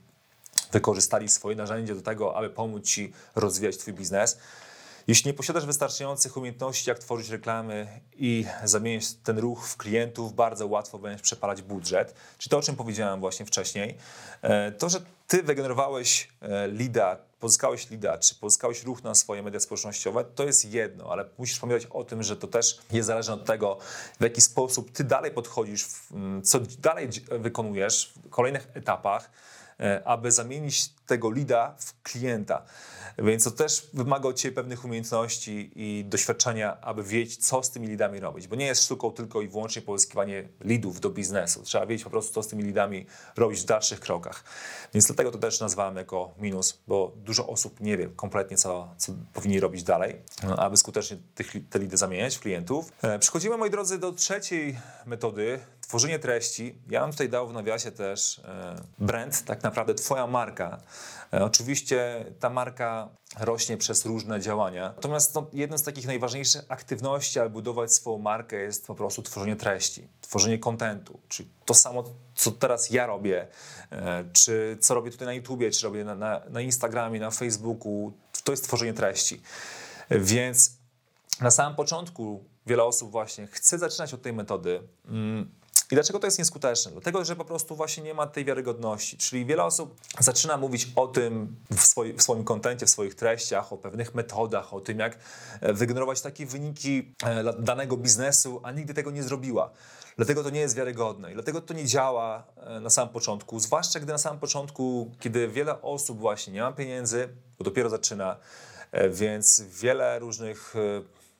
wykorzystali 0.72 1.28
swoje 1.28 1.56
narzędzie 1.56 1.94
do 1.94 2.02
tego, 2.02 2.36
aby 2.36 2.50
pomóc 2.50 2.84
Ci 2.84 3.12
rozwijać 3.34 3.76
Twój 3.76 3.94
biznes. 3.94 4.38
Jeśli 5.06 5.28
nie 5.28 5.34
posiadasz 5.34 5.66
wystarczających 5.66 6.36
umiejętności, 6.36 6.90
jak 6.90 6.98
tworzyć 6.98 7.28
reklamy 7.28 8.00
i 8.16 8.46
zamienić 8.64 9.14
ten 9.14 9.38
ruch 9.38 9.68
w 9.68 9.76
klientów, 9.76 10.34
bardzo 10.34 10.66
łatwo 10.66 10.98
będziesz 10.98 11.22
przepalać 11.22 11.62
budżet. 11.62 12.14
Czyli 12.38 12.50
to, 12.50 12.58
o 12.58 12.62
czym 12.62 12.76
powiedziałem 12.76 13.20
właśnie 13.20 13.46
wcześniej, 13.46 13.96
e, 14.42 14.72
to, 14.72 14.88
że 14.88 15.00
ty 15.26 15.42
wygenerowałeś 15.42 16.28
e, 16.40 16.68
lida, 16.68 17.16
pozyskałeś 17.44 17.90
lida, 17.90 18.18
czy 18.18 18.34
pozyskałeś 18.34 18.84
ruch 18.84 19.02
na 19.02 19.14
swoje 19.14 19.42
media 19.42 19.60
społecznościowe, 19.60 20.24
to 20.24 20.44
jest 20.44 20.64
jedno, 20.64 21.12
ale 21.12 21.24
musisz 21.38 21.58
pamiętać 21.58 21.88
o 21.90 22.04
tym, 22.04 22.22
że 22.22 22.36
to 22.36 22.46
też 22.46 22.78
jest 22.92 23.06
zależne 23.06 23.34
od 23.34 23.44
tego, 23.44 23.78
w 24.20 24.22
jaki 24.22 24.40
sposób 24.40 24.92
ty 24.92 25.04
dalej 25.04 25.30
podchodzisz, 25.30 25.86
co 26.44 26.60
dalej 26.78 27.08
wykonujesz 27.30 28.12
w 28.24 28.28
kolejnych 28.30 28.68
etapach, 28.74 29.30
aby 30.04 30.32
zamienić 30.32 30.88
tego 31.06 31.30
lida 31.30 31.74
w 31.78 32.02
klienta. 32.02 32.62
Więc 33.18 33.44
to 33.44 33.50
też 33.50 33.86
wymaga 33.92 34.28
od 34.28 34.36
Ciebie 34.36 34.54
pewnych 34.54 34.84
umiejętności 34.84 35.72
i 35.74 36.04
doświadczenia, 36.04 36.80
aby 36.80 37.02
wiedzieć, 37.02 37.46
co 37.46 37.62
z 37.62 37.70
tymi 37.70 37.86
lidami 37.86 38.20
robić. 38.20 38.48
Bo 38.48 38.56
nie 38.56 38.66
jest 38.66 38.84
sztuką 38.84 39.12
tylko 39.12 39.42
i 39.42 39.48
wyłącznie 39.48 39.82
pozyskiwanie 39.82 40.48
lidów 40.60 41.00
do 41.00 41.10
biznesu. 41.10 41.62
Trzeba 41.62 41.86
wiedzieć 41.86 42.04
po 42.04 42.10
prostu, 42.10 42.34
co 42.34 42.42
z 42.42 42.48
tymi 42.48 42.62
lidami 42.62 43.06
robić 43.36 43.60
w 43.60 43.64
dalszych 43.64 44.00
krokach. 44.00 44.44
Więc 44.94 45.06
dlatego 45.06 45.30
to 45.30 45.38
też 45.38 45.60
nazwałem 45.60 45.96
jako 45.96 46.34
minus, 46.38 46.78
bo 46.86 47.12
dużo 47.16 47.46
osób 47.46 47.80
nie 47.80 47.96
wie 47.96 48.08
kompletnie, 48.08 48.56
co, 48.56 48.94
co 48.96 49.12
powinni 49.32 49.60
robić 49.60 49.82
dalej, 49.82 50.22
aby 50.56 50.76
skutecznie 50.76 51.16
tych, 51.34 51.52
te 51.70 51.78
lidy 51.78 51.96
zamieniać 51.96 52.36
w 52.36 52.40
klientów. 52.40 52.92
E, 53.02 53.18
przechodzimy, 53.18 53.56
moi 53.56 53.70
drodzy, 53.70 53.98
do 53.98 54.12
trzeciej 54.12 54.78
metody, 55.06 55.60
tworzenie 55.94 56.18
treści. 56.18 56.74
Ja 56.90 57.00
bym 57.00 57.10
tutaj 57.10 57.28
dał 57.28 57.48
w 57.48 57.52
nawiasie 57.52 57.92
też 57.92 58.38
e, 58.38 58.76
brand, 58.98 59.44
tak 59.44 59.62
naprawdę 59.62 59.94
twoja 59.94 60.26
marka. 60.26 60.80
E, 61.32 61.44
oczywiście 61.44 62.24
ta 62.40 62.50
marka 62.50 63.08
rośnie 63.40 63.76
przez 63.76 64.04
różne 64.04 64.40
działania. 64.40 64.92
Natomiast 64.96 65.34
no, 65.34 65.46
jedną 65.52 65.78
z 65.78 65.82
takich 65.82 66.06
najważniejszych 66.06 66.62
aktywności, 66.68 67.40
aby 67.40 67.50
budować 67.50 67.92
swoją 67.92 68.18
markę 68.18 68.56
jest 68.56 68.86
po 68.86 68.94
prostu 68.94 69.22
tworzenie 69.22 69.56
treści, 69.56 70.08
tworzenie 70.20 70.58
kontentu. 70.58 71.20
Czyli 71.28 71.48
to 71.64 71.74
samo, 71.74 72.04
co 72.34 72.50
teraz 72.50 72.90
ja 72.90 73.06
robię, 73.06 73.46
e, 73.90 74.24
czy 74.32 74.78
co 74.80 74.94
robię 74.94 75.10
tutaj 75.10 75.26
na 75.26 75.34
YouTubie, 75.34 75.70
czy 75.70 75.86
robię 75.86 76.04
na, 76.04 76.14
na, 76.14 76.40
na 76.50 76.60
Instagramie, 76.60 77.20
na 77.20 77.30
Facebooku, 77.30 78.12
to 78.44 78.52
jest 78.52 78.64
tworzenie 78.64 78.94
treści. 78.94 79.42
Więc 80.10 80.76
na 81.40 81.50
samym 81.50 81.76
początku 81.76 82.44
wiele 82.66 82.84
osób 82.84 83.10
właśnie 83.10 83.46
chce 83.46 83.78
zaczynać 83.78 84.14
od 84.14 84.22
tej 84.22 84.32
metody. 84.32 84.82
I 85.90 85.94
dlaczego 85.94 86.18
to 86.18 86.26
jest 86.26 86.38
nieskuteczne? 86.38 86.92
Dlatego, 86.92 87.24
że 87.24 87.36
po 87.36 87.44
prostu 87.44 87.76
właśnie 87.76 88.02
nie 88.02 88.14
ma 88.14 88.26
tej 88.26 88.44
wiarygodności. 88.44 89.16
Czyli 89.16 89.46
wiele 89.46 89.64
osób 89.64 90.00
zaczyna 90.18 90.56
mówić 90.56 90.88
o 90.96 91.06
tym 91.06 91.56
w, 91.76 91.80
swoi, 91.80 92.12
w 92.12 92.22
swoim 92.22 92.44
kontencie, 92.44 92.86
w 92.86 92.90
swoich 92.90 93.14
treściach, 93.14 93.72
o 93.72 93.76
pewnych 93.76 94.14
metodach, 94.14 94.74
o 94.74 94.80
tym, 94.80 94.98
jak 94.98 95.18
e, 95.60 95.72
wygenerować 95.72 96.20
takie 96.20 96.46
wyniki 96.46 97.14
e, 97.24 97.62
danego 97.62 97.96
biznesu, 97.96 98.60
a 98.62 98.72
nigdy 98.72 98.94
tego 98.94 99.10
nie 99.10 99.22
zrobiła. 99.22 99.70
Dlatego 100.16 100.42
to 100.42 100.50
nie 100.50 100.60
jest 100.60 100.76
wiarygodne 100.76 101.30
i 101.30 101.34
dlatego 101.34 101.60
to 101.60 101.74
nie 101.74 101.84
działa 101.84 102.44
e, 102.56 102.80
na 102.80 102.90
samym 102.90 103.12
początku. 103.12 103.60
Zwłaszcza 103.60 104.00
gdy 104.00 104.12
na 104.12 104.18
samym 104.18 104.40
początku, 104.40 105.10
kiedy 105.20 105.48
wiele 105.48 105.82
osób 105.82 106.18
właśnie 106.18 106.52
nie 106.52 106.62
ma 106.62 106.72
pieniędzy, 106.72 107.28
bo 107.58 107.64
dopiero 107.64 107.90
zaczyna, 107.90 108.36
więc 109.10 109.60
wiele 109.60 110.18
różnych 110.18 110.74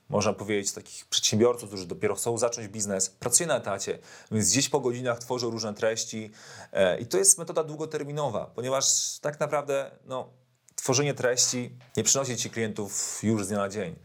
można 0.09 0.33
powiedzieć, 0.33 0.73
takich 0.73 1.07
przedsiębiorców, 1.07 1.69
którzy 1.69 1.87
dopiero 1.87 2.15
chcą 2.15 2.39
zacząć 2.39 2.69
biznes, 2.69 3.11
pracuje 3.11 3.47
na 3.47 3.57
etacie, 3.57 3.99
więc 4.31 4.51
gdzieś 4.51 4.69
po 4.69 4.81
godzinach 4.81 5.19
tworzą 5.19 5.51
różne 5.51 5.75
treści 5.75 6.31
e, 6.73 7.01
i 7.01 7.07
to 7.07 7.19
jest 7.19 7.39
metoda 7.39 7.65
długoterminowa, 7.65 8.47
ponieważ 8.55 9.19
tak 9.19 9.41
naprawdę 9.41 9.91
no, 10.07 10.29
tworzenie 10.77 11.15
treści 11.15 11.77
nie 11.97 12.05
przynosi 12.05 12.37
ci 12.37 12.51
klientów 12.51 13.21
już 13.23 13.45
z 13.45 13.49
dnia 13.49 13.59
na 13.59 13.69
dzień. 13.69 13.97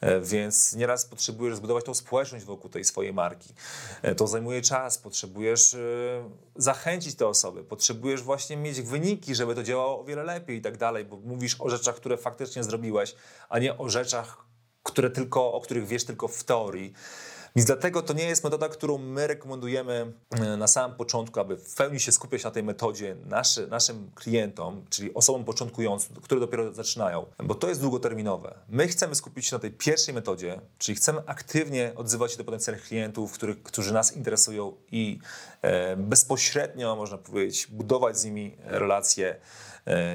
E, 0.00 0.20
więc 0.20 0.74
nieraz 0.74 1.04
potrzebujesz 1.04 1.56
zbudować 1.56 1.84
tą 1.84 1.94
społeczność 1.94 2.44
wokół 2.44 2.70
tej 2.70 2.84
swojej 2.84 3.12
marki. 3.12 3.54
E, 4.02 4.14
to 4.14 4.26
zajmuje 4.26 4.62
czas, 4.62 4.98
potrzebujesz 4.98 5.76
zachęcić 6.56 7.14
te 7.14 7.26
osoby, 7.26 7.64
potrzebujesz 7.64 8.22
właśnie 8.22 8.56
mieć 8.56 8.80
wyniki, 8.80 9.34
żeby 9.34 9.54
to 9.54 9.62
działało 9.62 10.00
o 10.00 10.04
wiele 10.04 10.24
lepiej 10.24 10.58
i 10.58 10.62
tak 10.62 10.76
dalej, 10.76 11.04
bo 11.04 11.16
mówisz 11.16 11.56
o 11.58 11.70
rzeczach, 11.70 11.94
które 11.94 12.16
faktycznie 12.16 12.64
zrobiłeś, 12.64 13.14
a 13.48 13.58
nie 13.58 13.78
o 13.78 13.88
rzeczach, 13.88 14.47
które 14.88 15.10
tylko, 15.10 15.52
o 15.52 15.60
których 15.60 15.86
wiesz 15.86 16.04
tylko 16.04 16.28
w 16.28 16.44
teorii. 16.44 16.94
Więc 17.56 17.66
dlatego 17.66 18.02
to 18.02 18.12
nie 18.12 18.24
jest 18.24 18.44
metoda, 18.44 18.68
którą 18.68 18.98
my 18.98 19.26
rekomendujemy 19.26 20.12
e, 20.30 20.56
na 20.56 20.66
samym 20.66 20.96
początku, 20.96 21.40
aby 21.40 21.56
w 21.56 21.74
pełni 21.74 22.00
się 22.00 22.12
skupiać 22.12 22.44
na 22.44 22.50
tej 22.50 22.62
metodzie 22.62 23.16
naszy, 23.26 23.66
naszym 23.66 24.10
klientom, 24.14 24.84
czyli 24.90 25.14
osobom 25.14 25.44
początkującym, 25.44 26.16
które 26.22 26.40
dopiero 26.40 26.72
zaczynają, 26.72 27.26
bo 27.44 27.54
to 27.54 27.68
jest 27.68 27.80
długoterminowe. 27.80 28.54
My 28.68 28.88
chcemy 28.88 29.14
skupić 29.14 29.46
się 29.46 29.56
na 29.56 29.60
tej 29.60 29.70
pierwszej 29.70 30.14
metodzie, 30.14 30.60
czyli 30.78 30.96
chcemy 30.96 31.22
aktywnie 31.26 31.92
odzywać 31.96 32.32
się 32.32 32.38
do 32.38 32.44
potencjalnych 32.44 32.84
klientów, 32.84 33.32
których, 33.32 33.62
którzy 33.62 33.92
nas 33.92 34.16
interesują 34.16 34.72
i 34.92 35.18
e, 35.62 35.96
bezpośrednio, 35.96 36.96
można 36.96 37.18
powiedzieć, 37.18 37.66
budować 37.66 38.18
z 38.18 38.24
nimi 38.24 38.56
relacje 38.64 39.40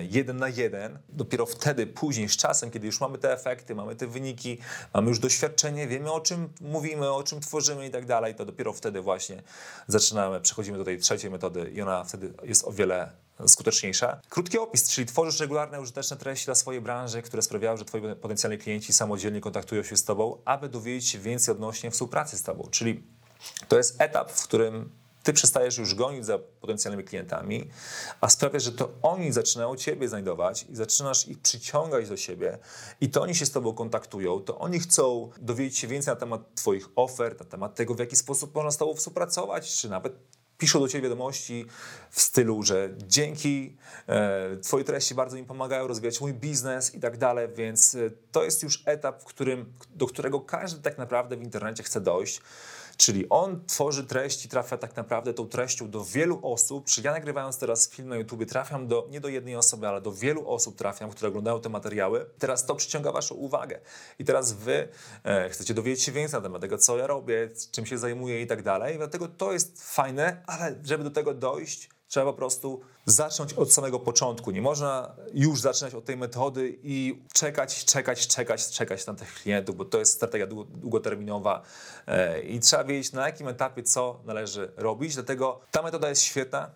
jeden 0.10 0.38
na 0.38 0.50
jeden. 0.50 1.00
Dopiero 1.10 1.46
wtedy, 1.46 1.88
później, 1.88 2.30
z 2.30 2.38
czasem, 2.38 2.72
kiedy 2.72 2.86
już 2.86 3.02
mamy 3.02 3.18
te 3.18 3.34
efekty, 3.34 3.76
mamy 3.76 3.96
te 3.96 4.08
wyniki, 4.08 4.58
mamy 4.94 5.10
już 5.10 5.20
doświadczenie, 5.20 5.88
wiemy 5.88 6.12
o 6.12 6.20
czym 6.20 6.50
mówimy, 6.62 7.12
o 7.12 7.24
czym 7.24 7.40
tworzymy 7.40 7.88
i 7.88 7.92
tak 7.92 8.06
dalej, 8.06 8.36
to 8.36 8.46
dopiero 8.46 8.74
wtedy 8.74 9.02
właśnie 9.02 9.44
zaczynamy, 9.88 10.42
przechodzimy 10.42 10.78
do 10.78 10.84
tej 10.84 11.00
trzeciej 11.00 11.32
metody 11.32 11.72
i 11.76 11.82
ona 11.82 12.04
wtedy 12.04 12.34
jest 12.44 12.64
o 12.64 12.72
wiele 12.72 13.12
skuteczniejsza. 13.48 14.22
Krótki 14.30 14.60
opis, 14.60 14.90
czyli 14.90 15.08
tworzysz 15.08 15.40
regularne, 15.40 15.82
użyteczne 15.82 16.18
treści 16.18 16.46
dla 16.46 16.56
swojej 16.56 16.82
branży, 16.82 17.22
które 17.22 17.42
sprawiają, 17.42 17.78
że 17.78 17.86
twoi 17.86 18.02
potencjalni 18.16 18.58
klienci 18.58 18.94
samodzielnie 18.94 19.42
kontaktują 19.42 19.84
się 19.84 19.98
z 19.98 20.04
tobą, 20.04 20.42
aby 20.46 20.70
dowiedzieć 20.70 21.10
się 21.10 21.20
więcej 21.20 21.52
odnośnie 21.52 21.92
współpracy 21.92 22.38
z 22.38 22.44
tobą. 22.44 22.68
Czyli 22.72 23.04
to 23.68 23.78
jest 23.78 24.02
etap, 24.02 24.32
w 24.32 24.44
którym 24.44 24.90
ty 25.24 25.34
przestajesz 25.34 25.78
już 25.78 25.96
gonić 25.96 26.26
za 26.26 26.38
potencjalnymi 26.40 27.04
klientami, 27.04 27.70
a 28.22 28.30
sprawia, 28.30 28.60
że 28.60 28.72
to 28.72 28.90
oni 29.02 29.32
zaczynają 29.32 29.76
ciebie 29.76 30.10
znajdować 30.10 30.66
i 30.70 30.76
zaczynasz 30.76 31.28
ich 31.28 31.40
przyciągać 31.40 32.10
do 32.10 32.18
siebie 32.18 32.58
i 33.02 33.10
to 33.10 33.22
oni 33.22 33.36
się 33.36 33.46
z 33.46 33.52
tobą 33.52 33.74
kontaktują, 33.74 34.40
to 34.40 34.60
oni 34.60 34.80
chcą 34.80 35.30
dowiedzieć 35.42 35.78
się 35.78 35.88
więcej 35.88 36.12
na 36.14 36.20
temat 36.20 36.56
twoich 36.56 36.90
ofert, 36.96 37.40
na 37.40 37.46
temat 37.46 37.76
tego, 37.76 37.94
w 37.94 38.00
jaki 38.00 38.16
sposób 38.16 38.56
można 38.56 38.72
z 38.72 38.78
tobą 38.78 38.94
współpracować, 38.94 39.76
czy 39.76 39.90
nawet 39.90 40.14
piszą 40.58 40.80
do 40.80 40.88
ciebie 40.88 41.04
wiadomości 41.04 41.66
w 42.10 42.22
stylu, 42.22 42.64
że 42.64 42.90
dzięki 43.08 43.78
e, 44.74 44.84
treści 44.86 45.16
bardzo 45.16 45.38
mi 45.38 45.44
pomagają 45.44 45.88
rozwijać 45.88 46.22
mój 46.22 46.34
biznes 46.34 46.96
i 46.96 47.00
tak 47.00 47.18
dalej, 47.18 47.48
więc 47.56 47.96
e, 47.96 48.12
to 48.32 48.44
jest 48.44 48.64
już 48.64 48.84
etap, 48.86 49.24
którym, 49.24 49.74
do 49.96 50.08
którego 50.08 50.42
każdy 50.42 50.82
tak 50.82 50.98
naprawdę 50.98 51.38
w 51.38 51.44
internecie 51.44 51.84
chce 51.84 52.02
dojść. 52.02 52.42
Czyli 52.98 53.30
on 53.30 53.66
tworzy 53.68 54.04
treści, 54.04 54.50
trafia 54.50 54.78
tak 54.78 54.96
naprawdę 54.96 55.34
tą 55.34 55.48
treścią 55.48 55.90
do 55.90 56.04
wielu 56.04 56.40
osób. 56.44 56.86
Czyli 56.86 57.06
ja 57.06 57.12
nagrywając 57.12 57.60
teraz 57.60 57.90
film 57.90 58.10
na 58.10 58.16
YouTube 58.16 58.46
trafiam 58.46 58.88
do, 58.88 59.08
nie 59.12 59.22
do 59.22 59.28
jednej 59.28 59.56
osoby, 59.56 59.88
ale 59.88 60.02
do 60.02 60.12
wielu 60.12 60.50
osób 60.50 60.76
trafiam, 60.76 61.10
które 61.10 61.30
oglądają 61.30 61.62
te 61.62 61.70
materiały. 61.70 62.26
Teraz 62.40 62.66
to 62.66 62.76
przyciąga 62.76 63.12
waszą 63.12 63.36
uwagę. 63.36 63.80
I 64.20 64.26
teraz 64.26 64.54
wy 64.54 64.88
e, 65.24 65.50
chcecie 65.50 65.74
dowiedzieć 65.74 66.04
się 66.04 66.12
więcej 66.12 66.38
na 66.38 66.44
temat 66.44 66.62
tego, 66.62 66.78
co 66.78 66.98
ja 66.98 67.08
robię, 67.08 67.50
czym 67.72 67.86
się 67.86 67.98
zajmuję 67.98 68.42
i 68.42 68.48
tak 68.48 68.64
dalej. 68.64 68.98
Dlatego 68.98 69.28
to 69.28 69.54
jest 69.54 69.84
fajne, 69.94 70.44
ale 70.48 70.76
żeby 70.84 71.04
do 71.04 71.12
tego 71.12 71.34
dojść, 71.34 71.90
Trzeba 72.14 72.26
po 72.26 72.38
prostu 72.38 72.82
zacząć 73.06 73.54
od 73.54 73.74
samego 73.74 74.00
początku. 74.00 74.52
Nie 74.52 74.62
można 74.62 75.16
już 75.34 75.62
zaczynać 75.62 75.94
od 75.94 76.06
tej 76.06 76.18
metody 76.18 76.80
i 76.84 77.22
czekać, 77.34 77.86
czekać, 77.86 78.28
czekać, 78.28 78.70
czekać 78.70 79.06
na 79.06 79.14
tych 79.14 79.34
klientów, 79.34 79.76
bo 79.76 79.86
to 79.86 80.00
jest 80.00 80.14
strategia 80.14 80.48
długoterminowa 80.48 81.62
e, 82.08 82.42
i 82.42 82.60
trzeba 82.60 82.84
wiedzieć 82.84 83.12
na 83.12 83.26
jakim 83.26 83.48
etapie 83.48 83.84
co 83.84 84.20
należy 84.26 84.72
robić. 84.78 85.14
Dlatego 85.14 85.60
ta 85.72 85.82
metoda 85.82 86.10
jest 86.10 86.22
świetna. 86.22 86.72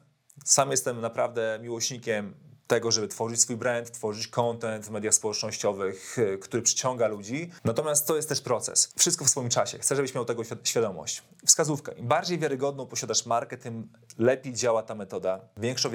Sam 0.46 0.72
jestem 0.72 1.02
naprawdę 1.02 1.60
miłośnikiem 1.62 2.47
tego, 2.68 2.92
żeby 2.92 3.08
tworzyć 3.08 3.42
swój 3.42 3.58
brand, 3.58 3.92
tworzyć 3.92 4.28
content 4.28 4.86
w 4.86 4.90
mediach 4.90 5.14
społecznościowych, 5.14 6.18
e, 6.20 6.38
który 6.38 6.64
przyciąga 6.64 7.08
ludzi. 7.08 7.52
Natomiast 7.64 8.08
to 8.08 8.16
jest 8.16 8.30
też 8.30 8.42
proces. 8.42 8.94
Wszystko 8.98 9.26
w 9.26 9.30
swoim 9.30 9.50
czasie. 9.50 9.78
Chcę, 9.80 9.96
żebyś 9.96 10.16
miał 10.16 10.26
tego 10.26 10.44
świadomość. 10.64 11.24
Wskazówka. 11.46 11.92
Im 11.92 12.08
bardziej 12.08 12.40
wiarygodną 12.40 12.86
posiadasz 12.86 13.26
markę, 13.26 13.58
tym 13.58 13.90
lepiej 14.18 14.54
działa 14.54 14.84
ta 14.84 14.96
metoda. 14.96 15.40
Większą 15.58 15.90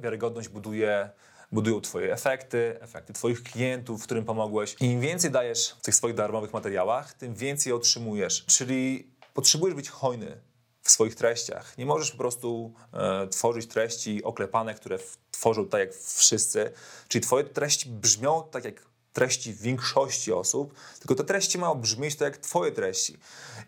wiarygodność 0.00 0.48
buduje 0.48 1.10
budują 1.52 1.80
Twoje 1.80 2.12
efekty, 2.12 2.78
efekty 2.80 3.12
Twoich 3.12 3.42
klientów, 3.42 4.02
którym 4.02 4.24
pomogłeś. 4.24 4.76
I 4.80 4.84
im 4.84 5.00
więcej 5.00 5.30
dajesz 5.30 5.76
w 5.78 5.82
tych 5.82 5.94
swoich 5.94 6.14
darmowych 6.14 6.52
materiałach, 6.52 7.14
tym 7.14 7.34
więcej 7.34 7.72
otrzymujesz. 7.72 8.44
Czyli 8.46 9.10
potrzebujesz 9.34 9.74
być 9.74 9.88
hojny 9.88 10.40
w 10.86 10.90
swoich 10.90 11.14
treściach. 11.14 11.78
Nie 11.78 11.86
możesz 11.86 12.10
po 12.10 12.18
prostu 12.18 12.72
e, 12.92 13.28
tworzyć 13.28 13.66
treści 13.66 14.24
oklepane, 14.24 14.74
które 14.74 14.98
tworzą 15.30 15.68
tak 15.68 15.80
jak 15.80 15.94
wszyscy. 15.94 16.72
Czyli 17.08 17.22
twoje 17.22 17.44
treści 17.44 17.90
brzmią 17.90 18.42
tak 18.50 18.64
jak 18.64 18.95
treści 19.16 19.54
większości 19.54 20.32
osób, 20.32 20.74
tylko 20.98 21.14
te 21.14 21.24
treści 21.24 21.58
mają 21.58 21.74
brzmieć 21.74 22.16
tak 22.16 22.32
jak 22.32 22.36
twoje 22.36 22.72
treści. 22.72 23.18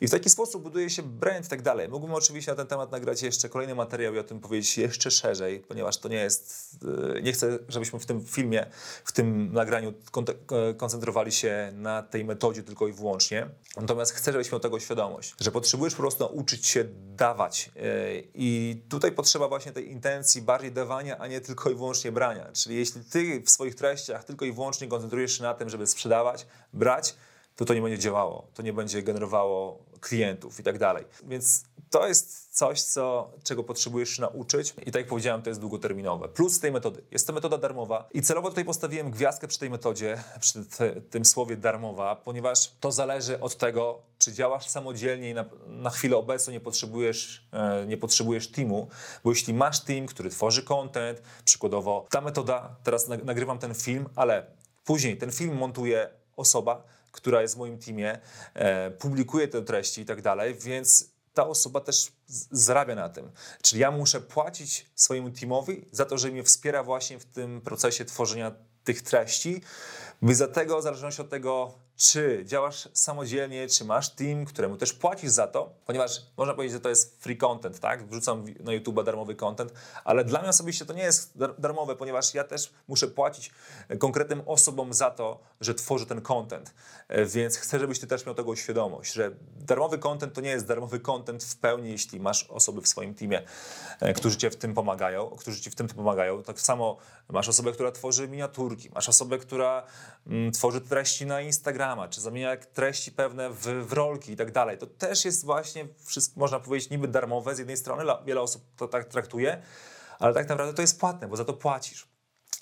I 0.01 0.09
w 0.09 0.11
taki 0.11 0.31
sposób 0.31 0.63
buduje 0.63 0.91
się 0.91 1.03
brand 1.03 1.47
i 1.47 1.49
tak 1.49 1.63
dalej. 1.63 1.89
Mógłbym 1.89 2.15
oczywiście 2.15 2.53
na 2.53 2.57
ten 2.57 2.67
temat 2.67 2.93
nagrać 2.93 3.23
jeszcze 3.23 3.49
kolejny 3.49 3.75
materiał 3.75 4.15
i 4.15 4.19
o 4.19 4.25
tym 4.25 4.41
powiedzieć 4.41 4.79
jeszcze 4.79 5.11
szerzej, 5.11 5.61
ponieważ 5.61 5.97
to 5.97 6.09
nie 6.09 6.17
jest, 6.17 6.77
e, 7.17 7.23
nie 7.23 7.33
chcę, 7.33 7.59
żebyśmy 7.69 7.99
w 7.99 8.07
tym 8.07 8.25
filmie, 8.25 8.67
w 9.05 9.13
tym 9.13 9.53
nagraniu 9.53 9.89
e, 9.91 10.75
koncentrowali 10.75 11.33
się 11.33 11.71
na 11.75 12.03
tej 12.03 12.25
metodzie 12.25 12.63
tylko 12.63 12.89
i 12.89 12.93
wyłącznie. 12.93 13.49
Natomiast 13.77 14.13
chcę, 14.13 14.33
żebyś 14.33 14.53
miał 14.53 14.61
tego 14.61 14.81
świadomość, 14.81 15.35
że 15.41 15.53
potrzebujesz 15.53 15.95
po 15.95 16.03
prostu 16.03 16.25
nauczyć 16.25 16.67
się 16.67 16.85
dawać. 17.17 17.71
E, 17.77 17.81
I 18.35 18.81
tutaj 18.89 19.13
potrzeba 19.13 19.49
właśnie 19.49 19.73
tej 19.73 19.91
intencji 19.91 20.43
bardziej 20.43 20.73
dawania, 20.73 21.19
a 21.19 21.27
nie 21.27 21.41
tylko 21.41 21.71
i 21.71 21.75
wyłącznie 21.75 22.13
brania. 22.13 22.53
Czyli 22.53 22.77
jeśli 22.77 23.05
ty 23.05 23.43
w 23.47 23.51
swoich 23.51 23.75
treściach 23.75 24.25
tylko 24.25 24.45
i 24.45 24.53
wyłącznie 24.53 24.89
koncentrujesz 24.89 25.38
się 25.39 25.43
na 25.43 25.55
tym, 25.55 25.69
żeby 25.69 25.87
sprzedawać, 25.87 26.47
brać, 26.73 27.15
to 27.57 27.65
to 27.65 27.75
nie 27.75 27.83
będzie 27.83 27.99
działało, 27.99 28.47
to 28.55 28.63
nie 28.63 28.73
będzie 28.73 29.03
generowało 29.03 29.79
klientów 30.01 30.61
i 30.61 30.63
tak 30.63 30.79
dalej. 30.79 31.05
Więc 31.25 31.65
to 31.91 32.09
jest 32.09 32.57
coś, 32.57 32.83
co, 32.83 33.31
czego 33.45 33.65
potrzebujesz 33.65 34.11
się 34.11 34.23
nauczyć 34.23 34.75
i 34.87 34.93
tak 34.93 34.95
jak 34.95 35.07
powiedziałem, 35.07 35.43
to 35.43 35.51
jest 35.51 35.61
długoterminowe. 35.61 36.29
Plus 36.29 36.61
tej 36.61 36.73
metody. 36.73 37.03
Jest 37.11 37.27
to 37.27 37.33
metoda 37.33 37.59
darmowa 37.59 38.09
i 38.15 38.23
celowo 38.23 38.49
tutaj 38.49 38.65
postawiłem 38.65 39.11
gwiazdkę 39.11 39.49
przy 39.49 39.59
tej 39.59 39.71
metodzie, 39.71 40.23
przy 40.41 40.65
te, 40.65 41.01
tym 41.01 41.25
słowie 41.25 41.57
darmowa, 41.57 42.17
ponieważ 42.17 42.71
to 42.81 42.93
zależy 42.93 43.41
od 43.41 43.57
tego, 43.57 44.03
czy 44.19 44.33
działasz 44.33 44.69
samodzielnie 44.69 45.31
i 45.31 45.35
na, 45.35 45.45
na 45.67 45.91
chwilę 45.91 46.17
obecną 46.17 46.53
nie 46.53 46.61
potrzebujesz, 46.61 47.49
e, 47.53 47.87
nie 47.87 47.97
potrzebujesz 47.97 48.49
teamu, 48.49 48.89
bo 49.25 49.31
jeśli 49.31 49.55
masz 49.55 49.81
team, 49.81 50.07
który 50.07 50.31
tworzy 50.31 50.63
content, 50.63 51.23
przykładowo 51.45 52.07
ta 52.11 52.21
metoda, 52.21 52.77
teraz 52.85 53.09
nagrywam 53.09 53.59
ten 53.59 53.75
film, 53.75 54.09
ale 54.17 54.47
później 54.89 55.17
ten 55.17 55.33
film 55.33 55.57
montuje 55.57 56.09
osoba, 56.37 56.85
która 57.13 57.43
jest 57.43 57.55
w 57.55 57.59
moim 57.59 57.79
teamie, 57.79 58.19
e, 58.55 58.91
publikuje 58.91 59.49
te 59.49 59.63
treści 59.63 60.01
i 60.01 60.05
tak 60.05 60.23
dalej, 60.23 60.55
więc 60.55 61.11
ta 61.35 61.47
osoba 61.47 61.81
też 61.81 62.13
zarabia 62.51 62.95
na 62.95 63.09
tym. 63.09 63.31
Czyli 63.63 63.81
ja 63.81 63.91
muszę 63.91 64.21
płacić 64.21 64.87
swojemu 64.95 65.31
teamowi 65.31 65.85
za 65.93 66.05
to, 66.05 66.19
że 66.19 66.31
mnie 66.31 66.43
wspiera 66.45 66.83
właśnie 66.83 67.19
w 67.19 67.25
tym 67.25 67.61
procesie 67.61 68.05
tworzenia 68.05 68.53
tych 68.85 69.03
treści. 69.03 69.63
Więc 70.23 70.39
dlatego, 70.39 70.81
w 70.81 70.83
zależności 70.83 71.23
od 71.23 71.31
tego, 71.31 71.79
czy 71.99 72.43
działasz 72.45 72.89
samodzielnie, 72.93 73.69
czy 73.69 73.85
masz 73.85 74.11
team, 74.11 74.45
któremu 74.45 74.77
też 74.77 74.93
płacisz 74.93 75.31
za 75.31 75.47
to, 75.47 75.75
ponieważ 75.87 76.23
można 76.37 76.55
powiedzieć, 76.55 76.73
że 76.73 76.81
to 76.81 76.89
jest 76.89 77.23
free 77.23 77.37
content, 77.37 77.81
tak? 77.81 78.09
Wrzucam 78.09 78.45
na 78.61 78.73
YouTube 78.73 79.05
darmowy 79.05 79.35
content, 79.35 79.73
ale 80.05 80.25
dla 80.25 80.41
mnie 80.41 80.49
osobiście 80.49 80.87
to 80.87 80.93
nie 80.93 81.03
jest 81.03 81.39
darmowe, 81.59 81.97
ponieważ 81.97 82.35
ja 82.35 82.45
też 82.45 82.73
muszę 82.89 83.09
płacić 83.09 83.51
konkretnym 83.99 84.43
osobom 84.47 84.95
za 84.95 85.11
to, 85.11 85.41
że 85.61 85.75
tworzę 85.75 86.07
ten 86.07 86.21
content. 86.21 86.75
E, 87.09 87.25
więc 87.25 87.57
chcę, 87.57 87.79
żebyś 87.79 88.01
ty 88.01 88.07
też 88.07 88.27
miał 88.27 88.35
tego 88.35 88.57
świadomość, 88.57 89.13
że 89.13 89.31
darmowy 89.57 89.99
content 89.99 90.35
to 90.35 90.41
nie 90.41 90.51
jest 90.51 90.67
darmowy 90.67 91.01
content 91.01 91.45
w 91.45 91.57
pełni, 91.57 91.91
jeśli 91.91 92.21
masz 92.21 92.45
osoby 92.45 92.83
w 92.83 92.89
swoim 92.89 93.15
teamie, 93.15 93.43
e, 94.01 94.13
którzy 94.13 94.37
cię 94.37 94.51
w 94.51 94.57
tym 94.57 94.75
pomagają, 94.75 95.31
którzy 95.31 95.61
ci 95.61 95.71
w 95.71 95.75
tym 95.75 95.89
pomagają. 95.89 96.43
Tak 96.43 96.61
samo 96.61 96.97
masz 97.29 97.49
osobę, 97.49 97.73
która 97.73 97.93
tworzy 97.93 98.29
miniaturki, 98.29 98.91
masz 98.95 99.09
osobę, 99.09 99.39
która 99.39 99.83
mm, 100.27 100.53
tworzy 100.53 100.81
treści 100.81 101.27
na 101.27 101.41
Instagram, 101.41 101.88
czy 102.09 102.21
zamienia 102.21 102.57
treści 102.57 103.13
pewne 103.13 103.51
w, 103.51 103.63
w 103.63 103.93
rolki 103.93 104.33
i 104.33 104.37
tak 104.37 104.53
dalej. 104.53 104.79
To 104.79 104.87
też 104.87 105.25
jest 105.25 105.45
właśnie, 105.45 105.87
wszystko, 106.05 106.41
można 106.41 106.61
powiedzieć, 106.61 106.91
niby 106.91 107.09
darmowe 107.09 107.55
z 107.55 107.59
jednej 107.59 107.77
strony, 107.77 108.05
wiele 108.27 108.41
osób 108.41 108.63
to 108.77 108.89
tak 108.89 109.05
traktuje, 109.05 109.63
ale 110.19 110.35
tak 110.35 110.49
naprawdę 110.49 110.75
to 110.75 110.83
jest 110.83 111.01
płatne, 111.01 111.29
bo 111.29 111.37
za 111.37 111.45
to 111.45 111.53
płacisz. 111.53 112.09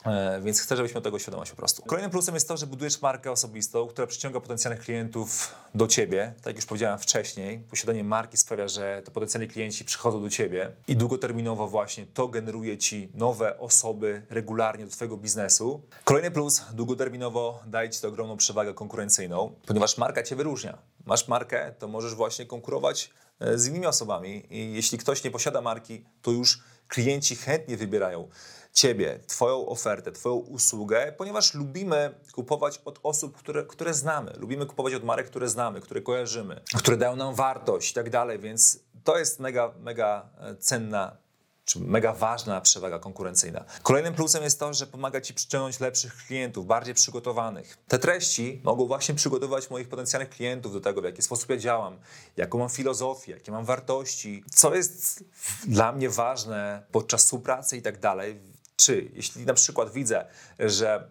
E, 0.07 0.41
więc 0.41 0.61
chcę, 0.61 0.77
żebyś 0.77 0.95
miał 0.95 1.03
tego 1.03 1.19
świadomość 1.19 1.51
po 1.51 1.57
prostu. 1.57 1.83
Kolejnym 1.83 2.11
plusem 2.11 2.35
jest 2.35 2.49
to, 2.49 2.57
że 2.57 2.67
budujesz 2.67 3.03
markę 3.03 3.31
osobistą, 3.31 3.87
która 3.87 4.07
przyciąga 4.07 4.41
potencjalnych 4.41 4.81
klientów 4.85 5.55
do 5.75 5.87
ciebie. 5.87 6.35
Tak 6.37 6.47
jak 6.47 6.57
już 6.57 6.67
powiedziałem 6.67 6.99
wcześniej, 6.99 7.59
posiadanie 7.59 8.05
marki 8.05 8.37
sprawia, 8.37 8.69
że 8.69 9.03
te 9.05 9.11
potencjalni 9.11 9.49
klienci 9.49 9.85
przychodzą 9.85 10.23
do 10.23 10.31
ciebie 10.31 10.73
i 10.89 10.97
długoterminowo 10.97 11.69
właśnie 11.69 12.07
to 12.07 12.29
generuje 12.29 12.79
ci 12.79 13.11
nowe 13.15 13.59
osoby 13.59 14.23
regularnie 14.31 14.85
do 14.85 14.91
twojego 14.91 15.17
biznesu. 15.17 15.83
Kolejny 16.05 16.31
plus, 16.31 16.63
długoterminowo 16.73 17.61
daje 17.67 17.91
ci 17.91 18.01
to 18.01 18.09
ogromną 18.09 18.37
przewagę 18.37 18.75
konkurencyjną, 18.75 19.55
ponieważ 19.67 19.99
marka 19.99 20.23
cię 20.23 20.37
wyróżnia. 20.37 20.79
Masz 21.07 21.29
markę, 21.29 21.75
to 21.79 21.89
możesz 21.89 22.15
właśnie 22.15 22.47
konkurować 22.47 23.11
e, 23.41 23.59
z 23.59 23.67
innymi 23.67 23.87
osobami 23.87 24.47
i 24.51 24.73
jeśli 24.73 24.99
ktoś 24.99 25.25
nie 25.25 25.31
posiada 25.31 25.61
marki, 25.61 26.05
to 26.23 26.31
już 26.31 26.61
klienci 26.89 27.37
chętnie 27.37 27.77
wybierają 27.77 28.29
Ciebie, 28.77 29.21
Twoją 29.27 29.67
ofertę, 29.67 30.13
Twoją 30.13 30.35
usługę, 30.35 31.13
ponieważ 31.17 31.55
lubimy 31.55 32.15
kupować 32.33 32.81
od 32.85 33.01
osób, 33.03 33.37
które, 33.37 33.65
które 33.65 33.95
znamy. 33.95 34.33
Lubimy 34.39 34.67
kupować 34.67 34.95
od 34.95 35.05
marek, 35.05 35.27
które 35.27 35.49
znamy, 35.49 35.81
które 35.81 36.01
kojarzymy, 36.03 36.61
które 36.79 36.97
dają 36.97 37.17
nam 37.17 37.35
wartość 37.35 37.91
i 37.91 37.95
tak 37.95 38.11
dalej, 38.11 38.39
więc 38.39 38.79
to 39.05 39.19
jest 39.19 39.41
mega, 39.41 39.75
mega 39.81 40.29
e, 40.41 40.57
cenna 40.57 41.17
czy 41.65 41.81
mega 41.81 42.13
ważna 42.13 42.61
przewaga 42.61 42.99
konkurencyjna. 42.99 43.65
Kolejnym 43.83 44.15
plusem 44.15 44.43
jest 44.43 44.61
to, 44.61 44.75
że 44.75 44.87
pomaga 44.87 45.21
Ci 45.21 45.35
przyciągnąć 45.35 45.81
lepszych 45.81 46.17
klientów, 46.27 46.67
bardziej 46.67 46.95
przygotowanych. 46.95 47.79
Te 47.89 47.99
treści 47.99 48.61
mogą 48.65 48.87
właśnie 48.87 49.15
przygotować 49.15 49.71
moich 49.71 49.89
potencjalnych 49.89 50.31
klientów 50.31 50.73
do 50.73 50.81
tego, 50.81 51.01
w 51.01 51.05
jaki 51.05 51.23
sposób 51.23 51.51
ja 51.51 51.57
działam, 51.57 51.99
jaką 52.37 52.59
mam 52.59 52.69
filozofię, 52.69 53.33
jakie 53.33 53.53
mam 53.53 53.65
wartości, 53.65 54.45
co 54.55 54.75
jest 54.75 55.25
dla 55.67 55.93
mnie 55.93 56.11
ważne 56.11 56.87
podczas 56.93 57.25
współpracy 57.25 57.77
i 57.77 57.83
tak 57.83 58.01
dalej 58.01 58.56
czy 58.77 59.11
jeśli 59.15 59.47
na 59.47 59.55
przykład 59.55 59.93
widzę, 59.93 60.27
że 60.59 61.11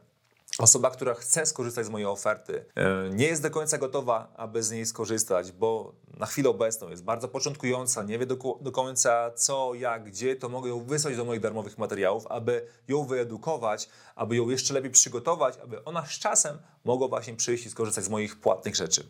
osoba, 0.60 0.92
która 0.92 1.14
chce 1.14 1.46
skorzystać 1.46 1.86
z 1.86 1.90
mojej 1.90 2.08
oferty, 2.08 2.66
e, 2.76 3.10
nie 3.10 3.26
jest 3.26 3.42
do 3.42 3.52
końca 3.52 3.78
gotowa, 3.78 4.34
aby 4.36 4.64
z 4.64 4.72
niej 4.72 4.86
skorzystać, 4.86 5.52
bo 5.52 5.94
na 6.18 6.26
chwilę 6.26 6.50
obecną 6.50 6.90
jest 6.90 7.04
bardzo 7.04 7.28
początkująca, 7.28 8.04
nie 8.04 8.20
wie 8.20 8.26
do, 8.26 8.36
do 8.62 8.72
końca 8.72 9.32
co, 9.36 9.74
jak, 9.74 10.04
gdzie, 10.04 10.36
to 10.36 10.50
mogę 10.50 10.70
ją 10.70 10.84
wysłać 10.84 11.16
do 11.16 11.26
moich 11.26 11.42
darmowych 11.42 11.78
materiałów, 11.78 12.28
aby 12.28 12.68
ją 12.88 13.06
wyedukować, 13.06 13.90
aby 14.16 14.36
ją 14.36 14.50
jeszcze 14.50 14.74
lepiej 14.74 14.92
przygotować, 14.92 15.58
aby 15.64 15.84
ona 15.84 16.06
z 16.06 16.20
czasem 16.20 16.58
mogła 16.84 17.08
właśnie 17.08 17.36
przyjść 17.36 17.66
i 17.66 17.70
skorzystać 17.70 18.04
z 18.04 18.10
moich 18.10 18.40
płatnych 18.40 18.76
rzeczy. 18.76 19.10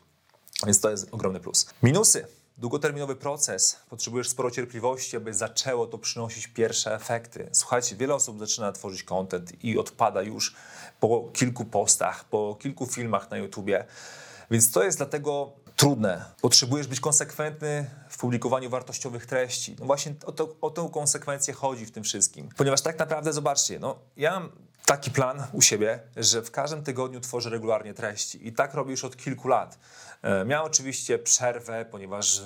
Więc 0.66 0.80
to 0.80 0.92
jest 0.92 1.08
ogromny 1.12 1.40
plus. 1.40 1.66
Minusy 1.84 2.28
długoterminowy 2.58 3.16
proces, 3.16 3.80
potrzebujesz 3.90 4.30
sporo 4.30 4.52
cierpliwości, 4.52 5.18
aby 5.18 5.34
zaczęło 5.34 5.88
to 5.88 5.98
przynosić 5.98 6.48
pierwsze 6.48 6.96
efekty. 6.96 7.50
Słuchajcie, 7.52 7.96
wiele 7.96 8.16
osób 8.16 8.40
zaczyna 8.40 8.72
tworzyć 8.72 9.04
content 9.04 9.64
i 9.64 9.78
odpada 9.78 10.22
już 10.22 10.56
po 11.00 11.30
kilku 11.34 11.66
postach, 11.66 12.26
po 12.26 12.58
kilku 12.60 12.86
filmach 12.86 13.32
na 13.32 13.38
YouTubie, 13.38 13.86
więc 14.52 14.72
to 14.72 14.84
jest 14.84 14.98
dlatego 14.98 15.52
trudne. 15.76 16.26
Potrzebujesz 16.42 16.88
być 16.88 17.00
konsekwentny 17.00 17.90
w 18.10 18.18
publikowaniu 18.18 18.70
wartościowych 18.70 19.26
treści. 19.26 19.76
No 19.80 19.86
właśnie 19.86 20.14
o, 20.26 20.32
to, 20.32 20.56
o 20.62 20.70
tę 20.70 20.90
konsekwencję 20.94 21.54
chodzi 21.54 21.86
w 21.86 21.92
tym 21.92 22.04
wszystkim. 22.04 22.50
Ponieważ 22.58 22.82
tak 22.82 23.00
naprawdę, 23.00 23.34
zobaczcie, 23.34 23.80
no 23.80 24.00
ja 24.18 24.32
mam 24.32 24.52
taki 24.86 25.12
plan 25.12 25.44
u 25.54 25.62
siebie, 25.62 26.00
że 26.18 26.42
w 26.42 26.52
każdym 26.52 26.84
tygodniu 26.84 27.20
tworzę 27.20 27.50
regularnie 27.50 27.94
treści 27.94 28.48
i 28.48 28.54
tak 28.54 28.74
robię 28.74 28.92
już 28.92 29.04
od 29.04 29.18
kilku 29.18 29.48
lat. 29.48 29.80
E, 30.22 30.46
miałem 30.46 30.66
oczywiście 30.66 31.20
przerwę, 31.20 31.86
ponieważ 31.92 32.40
e, 32.40 32.44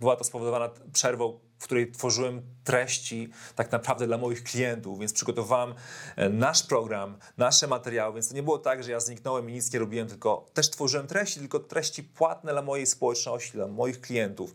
była 0.00 0.16
to 0.16 0.24
spowodowana 0.24 0.70
przerwą, 0.92 1.38
w 1.58 1.64
której 1.64 1.92
tworzyłem 1.92 2.42
treści 2.64 3.28
tak 3.54 3.72
naprawdę 3.72 4.06
dla 4.06 4.18
moich 4.18 4.42
klientów, 4.42 4.98
więc 4.98 5.12
przygotowałem 5.12 5.74
e, 6.16 6.28
nasz 6.28 6.62
program, 6.62 7.18
nasze 7.36 7.66
materiały, 7.66 8.14
więc 8.14 8.28
to 8.28 8.34
nie 8.34 8.42
było 8.42 8.58
tak, 8.58 8.84
że 8.84 8.90
ja 8.90 9.00
zniknąłem 9.00 9.50
i 9.50 9.52
nic 9.52 9.72
nie 9.72 9.78
robiłem, 9.78 10.08
tylko 10.08 10.46
też 10.54 10.70
tworzyłem 10.70 11.06
treści, 11.06 11.40
tylko 11.40 11.60
treści 11.60 12.02
płatne 12.02 12.52
dla 12.52 12.62
mojej 12.62 12.86
społeczności, 12.86 13.52
dla 13.52 13.66
moich 13.66 14.00
klientów. 14.00 14.54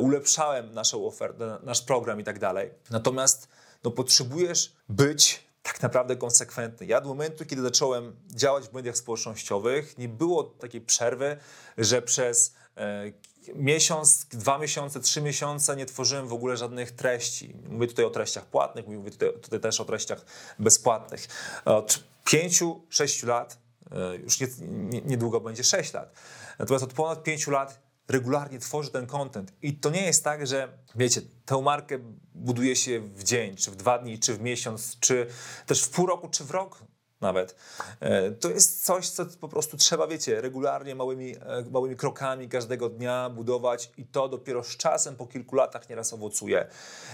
Ulepszałem 0.00 0.74
naszą 0.74 1.06
ofertę, 1.06 1.58
nasz 1.62 1.82
program 1.82 2.20
i 2.20 2.24
tak 2.24 2.38
dalej. 2.38 2.70
Natomiast 2.90 3.48
no, 3.84 3.90
potrzebujesz 3.90 4.72
być 4.88 5.44
tak 5.62 5.82
naprawdę 5.82 6.16
konsekwentny. 6.16 6.86
Ja 6.86 7.00
do 7.00 7.08
momentu, 7.08 7.46
kiedy 7.46 7.62
zacząłem 7.62 8.16
działać 8.30 8.64
w 8.64 8.72
mediach 8.72 8.96
społecznościowych, 8.96 9.98
nie 9.98 10.08
było 10.08 10.44
takiej 10.44 10.80
przerwy, 10.80 11.36
że 11.78 12.02
przez 12.02 12.54
e, 12.76 13.12
miesiąc, 13.54 14.24
dwa 14.24 14.58
miesiące, 14.58 15.00
trzy 15.00 15.22
miesiące 15.22 15.76
nie 15.76 15.86
tworzyłem 15.86 16.28
w 16.28 16.32
ogóle 16.32 16.56
żadnych 16.56 16.90
treści. 16.90 17.54
Mówię 17.68 17.86
tutaj 17.86 18.04
o 18.04 18.10
treściach 18.10 18.46
płatnych, 18.46 18.86
mówię 18.86 19.10
tutaj, 19.10 19.32
tutaj 19.42 19.60
też 19.60 19.80
o 19.80 19.84
treściach 19.84 20.24
bezpłatnych. 20.58 21.26
Od 21.64 22.04
pięciu, 22.24 22.82
sześciu 22.88 23.26
lat, 23.26 23.58
e, 23.90 24.16
już 24.16 24.40
nie, 24.40 24.46
nie, 24.60 25.00
niedługo 25.00 25.40
będzie 25.40 25.64
sześć 25.64 25.92
lat, 25.92 26.12
natomiast 26.58 26.84
od 26.84 26.92
ponad 26.92 27.22
pięciu 27.22 27.50
lat 27.50 27.80
regularnie 28.08 28.58
tworzy 28.58 28.90
ten 28.90 29.06
content. 29.06 29.52
I 29.62 29.74
to 29.74 29.90
nie 29.90 30.02
jest 30.02 30.24
tak, 30.24 30.46
że 30.46 30.78
wiecie, 30.94 31.20
tę 31.46 31.62
markę 31.62 31.98
buduje 32.34 32.76
się 32.76 33.00
w 33.00 33.24
dzień, 33.24 33.56
czy 33.56 33.70
w 33.70 33.76
dwa 33.76 33.98
dni, 33.98 34.18
czy 34.18 34.34
w 34.34 34.40
miesiąc, 34.40 34.96
czy 35.00 35.26
też 35.66 35.82
w 35.82 35.90
pół 35.90 36.06
roku, 36.06 36.28
czy 36.28 36.44
w 36.44 36.50
rok 36.50 36.84
nawet. 37.24 37.56
E, 38.00 38.30
to 38.30 38.50
jest 38.50 38.84
coś, 38.84 39.08
co 39.08 39.26
po 39.40 39.48
prostu 39.48 39.76
trzeba, 39.76 40.06
wiecie, 40.06 40.40
regularnie, 40.40 40.94
małymi, 40.94 41.36
e, 41.36 41.64
małymi 41.70 41.96
krokami 41.96 42.48
każdego 42.48 42.88
dnia 42.88 43.30
budować 43.30 43.90
i 43.96 44.04
to 44.06 44.28
dopiero 44.28 44.64
z 44.64 44.76
czasem, 44.76 45.16
po 45.16 45.26
kilku 45.26 45.56
latach 45.56 45.88
nieraz 45.88 46.12
owocuje. 46.12 46.66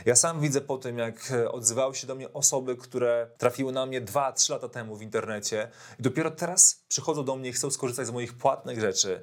Ja 0.07 0.16
sam 0.16 0.40
widzę 0.40 0.61
po 0.61 0.79
tym, 0.79 0.99
jak 0.99 1.31
e, 1.31 1.53
odzywały 1.53 1.94
się 1.94 2.07
do 2.07 2.14
mnie 2.14 2.33
osoby, 2.33 2.77
które 2.77 3.31
trafiły 3.38 3.73
na 3.73 3.87
mnie 3.87 4.01
dwa, 4.01 4.33
trzy 4.33 4.53
lata 4.53 4.68
temu 4.68 4.96
w 4.96 5.03
internecie 5.03 5.68
i 5.99 6.03
dopiero 6.03 6.31
teraz 6.31 6.85
przychodzą 6.88 7.25
do 7.25 7.37
mnie 7.37 7.51
i 7.51 7.53
chcą 7.53 7.70
skorzystać 7.70 8.07
z 8.07 8.11
moich 8.11 8.35
płatnych 8.35 8.81
rzeczy, 8.81 9.23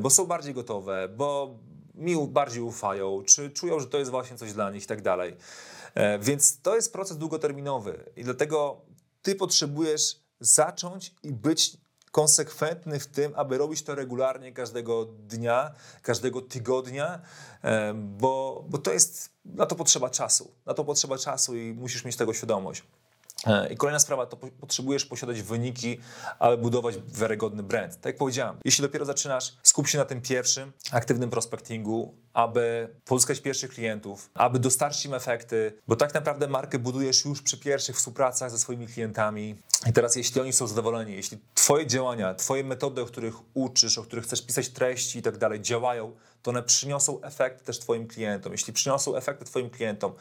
bo 0.00 0.10
są 0.10 0.26
bardziej 0.26 0.54
gotowe, 0.54 1.08
bo 1.08 1.58
mi 1.94 2.26
bardziej 2.28 2.62
ufają, 2.62 3.22
czy 3.26 3.50
czują, 3.50 3.80
że 3.80 3.86
to 3.86 3.98
jest 3.98 4.10
właśnie 4.10 4.36
coś 4.36 4.52
dla 4.52 4.70
nich 4.70 4.84
i 4.84 4.86
tak 4.86 5.02
dalej. 5.02 5.36
Więc 6.20 6.60
to 6.60 6.76
jest 6.76 6.92
proces 6.92 7.18
długoterminowy 7.18 8.04
i 8.16 8.24
dlatego 8.24 8.80
ty 9.24 9.34
potrzebujesz 9.34 10.20
zacząć 10.40 11.14
i 11.22 11.32
być 11.32 11.76
konsekwentny 12.10 13.00
w 13.00 13.06
tym, 13.06 13.32
aby 13.36 13.58
robić 13.58 13.82
to 13.82 13.94
regularnie 13.94 14.52
każdego 14.52 15.04
dnia, 15.04 15.74
każdego 16.02 16.42
tygodnia, 16.42 17.20
bo, 17.94 18.64
bo 18.68 18.78
to 18.78 18.92
jest, 18.92 19.30
na 19.44 19.66
to 19.66 19.76
potrzeba 19.76 20.10
czasu. 20.10 20.50
Na 20.66 20.74
to 20.74 20.84
potrzeba 20.84 21.18
czasu 21.18 21.56
i 21.56 21.72
musisz 21.72 22.04
mieć 22.04 22.16
tego 22.16 22.34
świadomość. 22.34 22.82
E, 23.46 23.72
I 23.72 23.76
kolejna 23.76 23.98
sprawa, 23.98 24.26
to 24.26 24.36
potrzebujesz 24.36 25.04
posiadać 25.04 25.42
wyniki, 25.42 26.00
aby 26.38 26.56
budować 26.56 26.94
wiarygodny 27.06 27.62
brand. 27.62 27.94
Tak 27.94 28.06
jak 28.06 28.16
powiedziałem, 28.16 28.56
jeśli 28.64 28.82
dopiero 28.82 29.04
zaczynasz, 29.04 29.56
skup 29.62 29.88
się 29.88 29.98
na 29.98 30.04
tym 30.04 30.20
pierwszym, 30.20 30.72
aktywnym 30.90 31.30
prospectingu, 31.30 32.14
aby 32.34 32.88
pozyskać 33.04 33.40
pierwszych 33.40 33.70
klientów, 33.70 34.30
aby 34.34 34.58
dostarczyć 34.58 35.04
im 35.04 35.14
efekty, 35.14 35.72
bo 35.88 35.96
tak 35.96 36.14
naprawdę 36.14 36.48
markę 36.48 36.78
budujesz 36.78 37.24
już 37.24 37.42
przy 37.42 37.58
pierwszych 37.58 37.96
współpracach 37.96 38.50
ze 38.50 38.58
swoimi 38.58 38.86
klientami. 38.86 39.56
I 39.86 39.92
teraz, 39.92 40.16
jeśli 40.16 40.40
oni 40.40 40.52
są 40.52 40.66
zadowoleni, 40.66 41.12
jeśli 41.12 41.38
Twoje 41.54 41.86
działania, 41.86 42.34
Twoje 42.34 42.64
metody, 42.64 43.02
o 43.02 43.06
których 43.06 43.34
uczysz, 43.54 43.98
o 43.98 44.02
których 44.02 44.24
chcesz 44.24 44.42
pisać 44.42 44.68
treści 44.68 45.18
i 45.18 45.22
tak 45.22 45.36
dalej, 45.36 45.60
działają, 45.60 46.12
to 46.42 46.50
one 46.50 46.62
przyniosą 46.62 47.22
efekty 47.22 47.64
też 47.64 47.78
Twoim 47.78 48.06
klientom. 48.08 48.52
Jeśli 48.52 48.72
przyniosą 48.72 49.16
efekty 49.16 49.44
Twoim 49.44 49.70
klientom, 49.70 50.12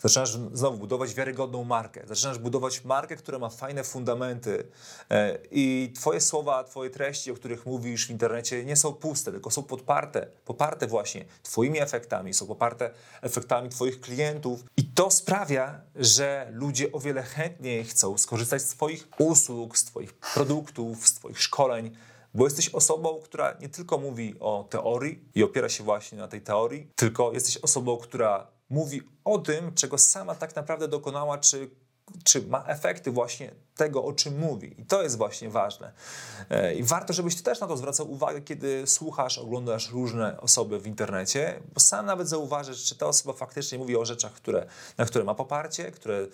zaczynasz 0.00 0.38
znowu 0.52 0.78
budować 0.78 1.14
wiarygodną 1.14 1.64
markę, 1.64 2.02
zaczynasz 2.06 2.38
budować 2.38 2.84
markę, 2.84 3.16
która 3.16 3.38
ma 3.38 3.50
fajne 3.50 3.84
fundamenty 3.84 4.66
e, 5.10 5.38
i 5.50 5.92
Twoje 5.96 6.20
słowa, 6.20 6.64
Twoje 6.64 6.90
treści, 6.90 7.30
o 7.30 7.34
których 7.34 7.66
mówisz 7.66 8.06
w 8.06 8.10
internecie, 8.10 8.64
nie 8.64 8.76
są 8.76 8.92
puste, 8.92 9.32
tylko 9.32 9.50
są 9.50 9.62
podparte, 9.62 10.26
poparte 10.44 10.86
właśnie 10.86 11.24
Twoimi 11.56 11.80
efektami, 11.80 12.34
są 12.34 12.46
poparte 12.46 12.90
efektami 13.22 13.68
Twoich 13.68 14.00
klientów. 14.00 14.64
I 14.76 14.84
to 14.84 15.10
sprawia, 15.10 15.80
że 15.94 16.48
ludzie 16.52 16.92
o 16.92 17.00
wiele 17.00 17.22
chętniej 17.22 17.84
chcą 17.84 18.18
skorzystać 18.18 18.62
z 18.62 18.68
Twoich 18.68 19.08
usług, 19.18 19.78
z 19.78 19.84
Twoich 19.84 20.14
produktów, 20.14 21.08
z 21.08 21.14
Twoich 21.14 21.42
szkoleń, 21.42 21.96
bo 22.34 22.44
jesteś 22.44 22.68
osobą, 22.68 23.20
która 23.24 23.56
nie 23.60 23.68
tylko 23.68 23.98
mówi 23.98 24.34
o 24.40 24.66
teorii 24.70 25.24
i 25.34 25.42
opiera 25.42 25.68
się 25.68 25.84
właśnie 25.84 26.18
na 26.18 26.28
tej 26.28 26.40
teorii, 26.40 26.90
tylko 26.96 27.32
jesteś 27.32 27.56
osobą, 27.56 27.96
która 27.96 28.46
mówi 28.70 29.02
o 29.24 29.38
tym, 29.38 29.74
czego 29.74 29.98
sama 29.98 30.34
tak 30.34 30.56
naprawdę 30.56 30.88
dokonała, 30.88 31.38
czy, 31.38 31.70
czy 32.24 32.46
ma 32.46 32.64
efekty 32.66 33.10
właśnie 33.10 33.50
tego, 33.76 34.04
o 34.04 34.12
czym 34.12 34.38
mówi. 34.38 34.80
I 34.80 34.84
to 34.84 35.02
jest 35.02 35.16
właśnie 35.16 35.50
ważne. 35.50 35.92
E, 36.50 36.74
I 36.74 36.82
warto, 36.82 37.12
żebyś 37.12 37.36
ty 37.36 37.42
też 37.42 37.60
na 37.60 37.66
to 37.66 37.76
zwracał 37.76 38.10
uwagę, 38.10 38.40
kiedy 38.40 38.86
słuchasz, 38.86 39.38
oglądasz 39.38 39.90
różne 39.90 40.40
osoby 40.40 40.80
w 40.80 40.86
internecie, 40.86 41.60
bo 41.74 41.80
sam 41.80 42.06
nawet 42.06 42.28
zauważysz, 42.28 42.84
czy 42.84 42.96
ta 42.96 43.06
osoba 43.06 43.32
faktycznie 43.32 43.78
mówi 43.78 43.96
o 43.96 44.04
rzeczach, 44.04 44.32
które, 44.32 44.66
na 44.98 45.04
które 45.04 45.24
ma 45.24 45.34
poparcie, 45.34 45.92
które, 45.92 46.26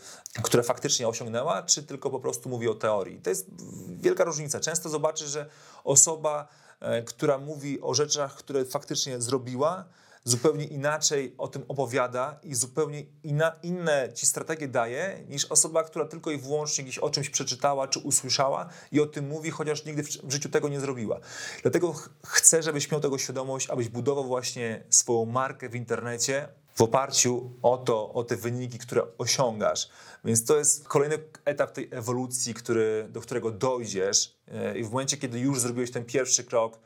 które 0.43 0.63
faktycznie 0.63 1.09
osiągnęła, 1.09 1.63
czy 1.63 1.83
tylko 1.83 2.11
po 2.11 2.21
prostu 2.21 2.49
mówi 2.49 2.69
o 2.69 2.75
teorii. 2.75 3.21
To 3.21 3.31
jest 3.31 3.47
wielka 3.89 4.25
różnica. 4.25 4.61
Często 4.61 4.89
zobaczysz, 4.89 5.29
że 5.31 5.47
osoba, 5.85 6.49
e, 6.81 7.03
która 7.03 7.39
mówi 7.39 7.81
o 7.81 7.95
rzeczach, 7.95 8.35
które 8.35 8.65
faktycznie 8.65 9.21
zrobiła, 9.21 9.85
zupełnie 10.25 10.65
inaczej 10.65 11.35
o 11.39 11.49
tym 11.49 11.65
opowiada 11.69 12.41
i 12.43 12.55
zupełnie 12.55 13.03
inna, 13.23 13.53
inne 13.63 14.09
ci 14.15 14.27
strategie 14.27 14.69
daje 14.69 15.25
niż 15.29 15.45
osoba, 15.45 15.85
która 15.85 16.05
tylko 16.05 16.31
i 16.31 16.39
wyłącznie 16.39 16.85
gdzieś 16.85 16.99
o 16.99 17.11
czymś 17.11 17.31
przeczytała 17.31 17.89
czy 17.89 17.99
usłyszała 17.99 18.69
i 18.93 19.01
o 19.01 19.07
tym 19.07 19.29
mówi, 19.29 19.51
chociaż 19.51 19.85
nigdy 19.85 20.03
w 20.03 20.33
życiu 20.33 20.49
tego 20.49 20.69
nie 20.69 20.81
zrobiła. 20.81 21.21
Dlatego 21.63 21.95
chcę, 22.27 22.63
żebyś 22.63 22.91
miał 22.91 23.01
tego 23.01 23.19
świadomość, 23.19 23.71
abyś 23.71 23.89
budował 23.89 24.25
właśnie 24.25 24.85
swoją 24.91 25.25
markę 25.25 25.69
w 25.69 25.75
internecie 25.75 26.49
w 26.75 26.83
oparciu 26.83 27.51
o 27.63 27.79
to, 27.79 28.13
o 28.13 28.25
te 28.25 28.37
wyniki, 28.37 28.79
które 28.79 29.03
osiągasz. 29.19 29.89
Więc 30.25 30.45
to 30.45 30.57
jest 30.57 30.89
kolejny 30.89 31.19
etap 31.45 31.73
tej 31.73 31.89
ewolucji, 31.91 32.55
który, 32.55 33.09
do 33.11 33.21
którego 33.21 33.51
dojdziesz 33.51 34.37
e, 34.49 34.79
i 34.79 34.85
w 34.85 34.91
momencie, 34.91 35.17
kiedy 35.17 35.39
już 35.41 35.61
zrobiłeś 35.61 35.91
ten 35.91 36.05
pierwszy 36.05 36.45
krok, 36.45 36.79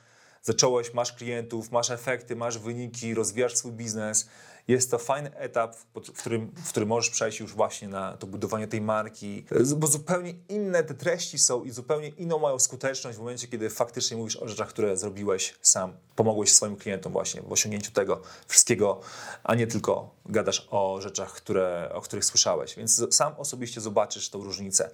zacząłeś, 0.47 0.95
masz 0.95 1.13
klientów, 1.13 1.71
masz 1.73 1.91
efekty, 1.91 2.37
masz 2.37 2.59
wyniki, 2.59 3.15
rozwijasz 3.15 3.57
swój 3.57 3.73
biznes. 3.73 4.29
Jest 4.69 4.91
to 4.91 4.99
fajny 4.99 5.37
etap, 5.37 5.77
w 5.77 6.13
którym, 6.19 6.53
w 6.65 6.69
którym 6.69 6.89
możesz 6.89 7.11
przejść 7.11 7.41
już 7.41 7.55
właśnie 7.55 7.89
na 7.89 8.17
to 8.17 8.27
budowanie 8.27 8.69
tej 8.69 8.81
marki, 8.81 9.45
bo 9.77 9.87
zupełnie 9.87 10.35
inne 10.49 10.85
te 10.85 10.95
treści 10.95 11.39
są 11.39 11.65
i 11.65 11.71
zupełnie 11.71 12.09
inną 12.09 12.39
mają 12.39 12.59
skuteczność 12.59 13.17
w 13.17 13.21
momencie, 13.21 13.49
kiedy 13.49 13.71
faktycznie 13.71 14.17
mówisz 14.17 14.37
o 14.37 14.49
rzeczach, 14.49 14.69
które 14.69 14.97
zrobiłeś 14.97 15.55
sam, 15.63 15.93
pomogłeś 16.17 16.53
swoim 16.53 16.77
klientom 16.77 17.13
właśnie 17.13 17.43
w 17.43 17.53
osiągnięciu 17.53 17.93
tego 17.93 18.21
wszystkiego, 18.47 19.01
a 19.45 19.55
nie 19.55 19.67
tylko 19.67 20.11
gadasz 20.27 20.69
o 20.71 21.01
rzeczach, 21.01 21.33
które, 21.33 21.91
o 21.95 22.01
których 22.01 22.25
słyszałeś. 22.25 22.77
Więc 22.77 23.15
sam 23.15 23.35
osobiście 23.37 23.81
zobaczysz 23.81 24.31
tą 24.31 24.45
różnicę. 24.45 24.91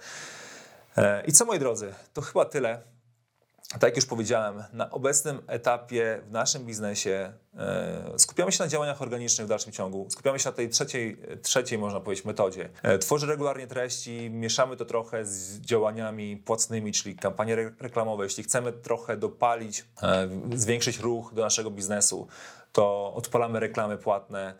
E, 0.97 1.25
I 1.25 1.31
co 1.31 1.45
moi 1.45 1.59
drodzy, 1.59 1.93
to 2.13 2.21
chyba 2.21 2.45
tyle 2.45 2.92
tak 3.73 3.83
jak 3.83 3.95
już 3.95 4.05
powiedziałem, 4.05 4.63
na 4.73 4.91
obecnym 4.91 5.41
etapie 5.47 6.21
w 6.27 6.31
naszym 6.31 6.65
biznesie 6.65 7.33
e, 7.57 8.13
skupiamy 8.17 8.51
się 8.51 8.63
na 8.63 8.69
działaniach 8.69 9.01
organicznych 9.01 9.47
w 9.47 9.49
dalszym 9.49 9.71
ciągu. 9.71 10.07
Skupiamy 10.09 10.39
się 10.39 10.49
na 10.49 10.55
tej 10.55 10.69
trzeciej, 10.69 11.17
trzeciej 11.41 11.77
można 11.77 11.99
powiedzieć, 11.99 12.25
metodzie. 12.25 12.69
E, 12.83 12.97
tworzę 12.97 13.27
regularnie 13.27 13.67
treści, 13.67 14.29
mieszamy 14.29 14.77
to 14.77 14.85
trochę 14.85 15.25
z 15.25 15.59
działaniami 15.59 16.37
płatnymi, 16.37 16.91
czyli 16.91 17.15
kampanie 17.15 17.55
reklamowe. 17.79 18.23
Jeśli 18.23 18.43
chcemy 18.43 18.73
trochę 18.73 19.17
dopalić, 19.17 19.85
e, 20.03 20.29
zwiększyć 20.55 20.99
ruch 20.99 21.33
do 21.33 21.41
naszego 21.41 21.71
biznesu, 21.71 22.27
to 22.71 23.13
odpalamy 23.15 23.59
reklamy 23.59 23.97
płatne. 23.97 24.53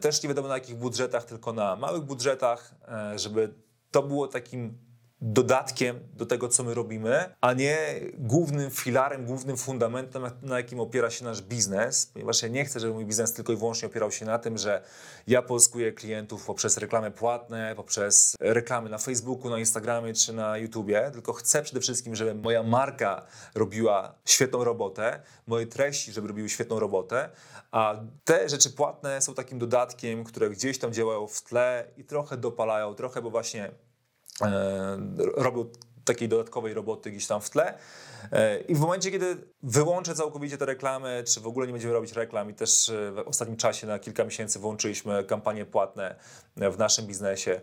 Też 0.00 0.22
nie 0.22 0.28
wiadomo 0.28 0.48
na 0.48 0.54
jakich 0.54 0.76
budżetach, 0.76 1.24
tylko 1.24 1.52
na 1.52 1.76
małych 1.76 2.02
budżetach, 2.02 2.74
żeby 3.16 3.54
to 3.90 4.02
było 4.02 4.28
takim 4.28 4.78
dodatkiem 5.26 6.00
do 6.12 6.26
tego, 6.26 6.48
co 6.48 6.64
my 6.64 6.74
robimy, 6.74 7.34
a 7.40 7.52
nie 7.52 8.00
głównym 8.18 8.70
filarem, 8.70 9.26
głównym 9.26 9.56
fundamentem, 9.56 10.22
na 10.42 10.56
jakim 10.56 10.80
opiera 10.80 11.10
się 11.10 11.24
nasz 11.24 11.42
biznes, 11.42 12.06
ponieważ 12.06 12.42
ja 12.42 12.48
nie 12.48 12.64
chcę, 12.64 12.80
żeby 12.80 12.94
mój 12.94 13.06
biznes 13.06 13.32
tylko 13.32 13.52
i 13.52 13.56
wyłącznie 13.56 13.88
opierał 13.88 14.12
się 14.12 14.24
na 14.24 14.38
tym, 14.38 14.58
że 14.58 14.82
ja 15.26 15.42
pozyskuję 15.42 15.92
klientów 15.92 16.46
poprzez 16.46 16.78
reklamy 16.78 17.10
płatne, 17.10 17.74
poprzez 17.76 18.36
reklamy 18.40 18.90
na 18.90 18.98
Facebooku, 18.98 19.50
na 19.50 19.58
Instagramie 19.58 20.14
czy 20.14 20.32
na 20.32 20.58
YouTubie, 20.58 21.10
tylko 21.12 21.32
chcę 21.32 21.62
przede 21.62 21.80
wszystkim, 21.80 22.14
żeby 22.14 22.34
moja 22.34 22.62
marka 22.62 23.26
robiła 23.54 24.14
świetną 24.24 24.64
robotę, 24.64 25.20
moje 25.46 25.66
treści, 25.66 26.12
żeby 26.12 26.28
robiły 26.28 26.48
świetną 26.48 26.78
robotę, 26.78 27.30
a 27.70 28.00
te 28.24 28.48
rzeczy 28.48 28.70
płatne 28.70 29.20
są 29.20 29.34
takim 29.34 29.58
dodatkiem, 29.58 30.24
które 30.24 30.50
gdzieś 30.50 30.78
tam 30.78 30.92
działają 30.92 31.26
w 31.26 31.42
tle 31.42 31.86
i 31.96 32.04
trochę 32.04 32.36
dopalają, 32.36 32.94
trochę, 32.94 33.22
bo 33.22 33.30
właśnie 33.30 33.70
robił 35.36 35.70
takiej 36.04 36.28
dodatkowej 36.28 36.74
roboty 36.74 37.10
gdzieś 37.10 37.26
tam 37.26 37.40
w 37.40 37.50
tle. 37.50 37.78
E, 38.32 38.58
I 38.58 38.74
w 38.74 38.80
momencie, 38.80 39.10
kiedy 39.10 39.36
wyłączę 39.62 40.14
całkowicie 40.14 40.58
te 40.58 40.66
reklamy, 40.66 41.24
czy 41.26 41.40
w 41.40 41.46
ogóle 41.46 41.66
nie 41.66 41.72
będziemy 41.72 41.94
robić 41.94 42.12
reklam, 42.12 42.50
i 42.50 42.54
też 42.54 42.88
e, 42.88 43.12
w 43.12 43.18
ostatnim 43.18 43.56
czasie 43.56 43.86
na 43.86 43.98
kilka 43.98 44.24
miesięcy 44.24 44.58
włączyliśmy 44.58 45.24
kampanie 45.24 45.64
płatne 45.64 46.14
w 46.56 46.78
naszym 46.78 47.06
biznesie, 47.06 47.60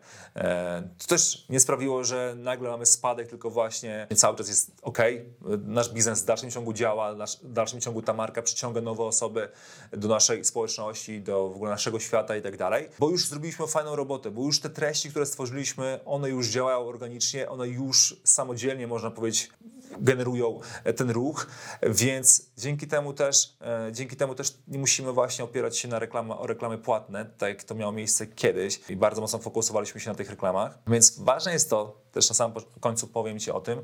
to 0.98 1.08
też 1.08 1.46
nie 1.50 1.60
sprawiło, 1.60 2.04
że 2.04 2.36
nagle 2.38 2.70
mamy 2.70 2.86
spadek, 2.86 3.28
tylko 3.28 3.50
właśnie 3.50 4.08
cały 4.16 4.38
czas 4.38 4.48
jest 4.48 4.72
ok. 4.82 4.98
Nasz 5.66 5.90
biznes 5.90 6.22
w 6.22 6.26
dalszym 6.26 6.52
ciągu 6.52 6.74
działa, 6.74 7.16
w 7.44 7.54
dalszym 7.54 7.82
ciągu 7.82 8.02
ta 8.02 8.14
marka 8.14 8.42
przyciąga 8.42 8.82
nowe 8.82 9.04
osoby 9.04 9.50
do 9.92 10.08
naszej 10.08 10.46
społeczności, 10.46 11.22
do 11.22 11.50
w 11.50 11.56
ogóle 11.56 11.72
naszego 11.72 12.00
świata 12.00 12.36
i 12.36 12.42
tak 12.42 12.58
dalej, 12.58 12.90
bo 13.00 13.10
już 13.10 13.28
zrobiliśmy 13.28 13.68
fajną 13.68 13.96
robotę, 13.96 14.32
bo 14.32 14.42
już 14.42 14.60
te 14.60 14.70
treści, 14.70 15.10
które 15.10 15.26
stworzyliśmy, 15.26 16.00
one 16.06 16.30
już 16.30 16.48
działają 16.48 16.80
organicznie, 16.80 17.50
one 17.50 17.68
już 17.68 18.16
samodzielnie, 18.24 18.88
można 18.88 19.12
powiedzieć, 19.12 19.50
generują 20.00 20.51
ten 20.96 21.10
ruch, 21.10 21.48
więc 21.84 22.52
dzięki 22.58 22.88
temu 22.88 23.14
też, 23.14 23.58
e, 23.62 23.92
dzięki 23.92 24.16
temu 24.16 24.36
też 24.36 24.58
nie 24.68 24.80
musimy 24.80 25.12
właśnie 25.12 25.46
opierać 25.46 25.78
się 25.78 25.88
na 25.88 26.00
reklamy, 26.00 26.38
o 26.38 26.48
reklamy 26.48 26.78
płatne, 26.78 27.26
tak 27.26 27.50
jak 27.50 27.64
to 27.64 27.76
miało 27.76 27.92
miejsce 27.92 28.28
kiedyś 28.28 28.80
i 28.90 28.96
bardzo 28.96 29.22
mocno 29.22 29.40
fokusowaliśmy 29.40 30.02
się 30.02 30.10
na 30.10 30.16
tych 30.16 30.30
reklamach, 30.30 30.80
więc 30.88 31.20
ważne 31.20 31.54
jest 31.54 31.70
to, 31.70 32.02
też 32.12 32.30
na 32.30 32.36
samym 32.36 32.58
końcu 32.80 33.08
powiem 33.08 33.40
Ci 33.40 33.52
o 33.52 33.62
tym, 33.62 33.82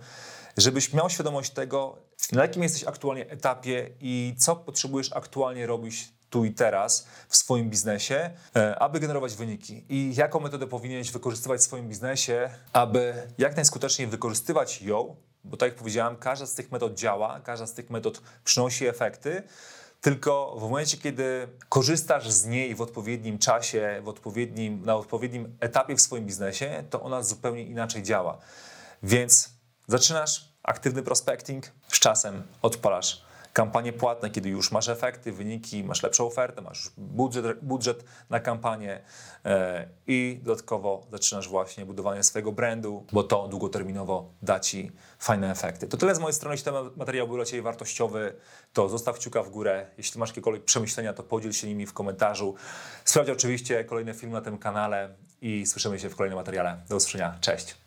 żebyś 0.57 0.93
miał 0.93 1.09
świadomość 1.09 1.51
tego, 1.51 1.97
na 2.31 2.41
jakim 2.41 2.63
jesteś 2.63 2.83
aktualnie 2.83 3.29
etapie 3.29 3.89
i 4.01 4.35
co 4.37 4.55
potrzebujesz 4.55 5.13
aktualnie 5.13 5.67
robić 5.67 6.17
tu 6.29 6.45
i 6.45 6.53
teraz 6.53 7.07
w 7.27 7.37
swoim 7.37 7.69
biznesie, 7.69 8.29
e, 8.55 8.79
aby 8.79 8.99
generować 8.99 9.35
wyniki. 9.35 9.85
I 9.89 10.15
jaką 10.15 10.39
metodę 10.39 10.67
powinieneś 10.67 11.11
wykorzystywać 11.11 11.59
w 11.59 11.63
swoim 11.63 11.89
biznesie, 11.89 12.49
aby 12.73 13.13
jak 13.37 13.55
najskuteczniej 13.55 14.07
wykorzystywać 14.07 14.81
ją, 14.81 15.15
bo 15.49 15.57
tak 15.57 15.69
jak 15.69 15.77
powiedziałem, 15.77 16.15
każda 16.15 16.45
z 16.45 16.53
tych 16.53 16.71
metod 16.71 16.93
działa, 16.93 17.39
każda 17.39 17.67
z 17.67 17.73
tych 17.73 17.89
metod 17.89 18.21
przynosi 18.43 18.87
efekty, 18.87 19.43
tylko 20.01 20.55
w 20.59 20.61
momencie, 20.61 20.97
kiedy 20.97 21.47
korzystasz 21.69 22.31
z 22.31 22.45
niej 22.45 22.75
w 22.75 22.81
odpowiednim 22.81 23.39
czasie, 23.39 24.01
w 24.03 24.07
odpowiednim, 24.07 24.85
na 24.85 24.95
odpowiednim 24.95 25.57
etapie 25.59 25.95
w 25.95 26.01
swoim 26.01 26.25
biznesie, 26.25 26.83
to 26.89 27.01
ona 27.01 27.23
zupełnie 27.23 27.63
inaczej 27.63 28.03
działa. 28.03 28.37
Więc 29.03 29.49
zaczynasz 29.87 30.53
aktywny 30.63 31.03
prospecting, 31.03 31.71
z 31.87 31.99
czasem 31.99 32.43
odpalasz 32.61 33.26
kampanie 33.57 33.93
płatne, 33.93 34.29
kiedy 34.29 34.49
już 34.49 34.71
masz 34.71 34.89
efekty, 34.89 35.31
wyniki, 35.31 35.83
masz 35.83 36.03
lepszą 36.03 36.27
ofertę, 36.27 36.61
masz 36.61 36.91
budżet, 36.97 37.59
budżet 37.61 38.03
na 38.29 38.39
kampanię 38.39 39.01
e, 39.45 39.87
i 40.07 40.39
dodatkowo 40.43 41.07
zaczynasz 41.11 41.47
właśnie 41.47 41.85
budowanie 41.85 42.23
swojego 42.23 42.51
brandu, 42.51 43.05
bo 43.11 43.23
to 43.23 43.47
długoterminowo 43.47 44.29
da 44.41 44.59
Ci 44.59 44.91
fajne 45.19 45.51
efekty. 45.51 45.87
To 45.87 45.97
tyle 45.97 46.15
z 46.15 46.19
mojej 46.19 46.33
strony. 46.33 46.53
Jeśli 46.53 46.71
ten 46.71 46.73
materiał 46.95 47.27
był 47.27 47.35
dla 47.35 47.45
Ciebie 47.45 47.61
wartościowy, 47.61 48.33
to 48.73 48.89
zostaw 48.89 49.15
kciuka 49.15 49.43
w 49.43 49.49
górę. 49.49 49.87
Jeśli 49.97 50.19
masz 50.19 50.29
jakiekolwiek 50.29 50.63
przemyślenia, 50.63 51.13
to 51.13 51.23
podziel 51.23 51.53
się 51.53 51.67
nimi 51.67 51.85
w 51.85 51.93
komentarzu. 51.93 52.55
Sprawdź 53.05 53.29
oczywiście 53.29 53.83
kolejne 53.83 54.13
filmy 54.13 54.33
na 54.33 54.41
tym 54.41 54.57
kanale 54.57 55.15
i 55.41 55.65
słyszymy 55.65 55.99
się 55.99 56.09
w 56.09 56.15
kolejnym 56.15 56.37
materiale. 56.37 56.77
Do 56.89 56.95
usłyszenia. 56.95 57.37
Cześć! 57.41 57.86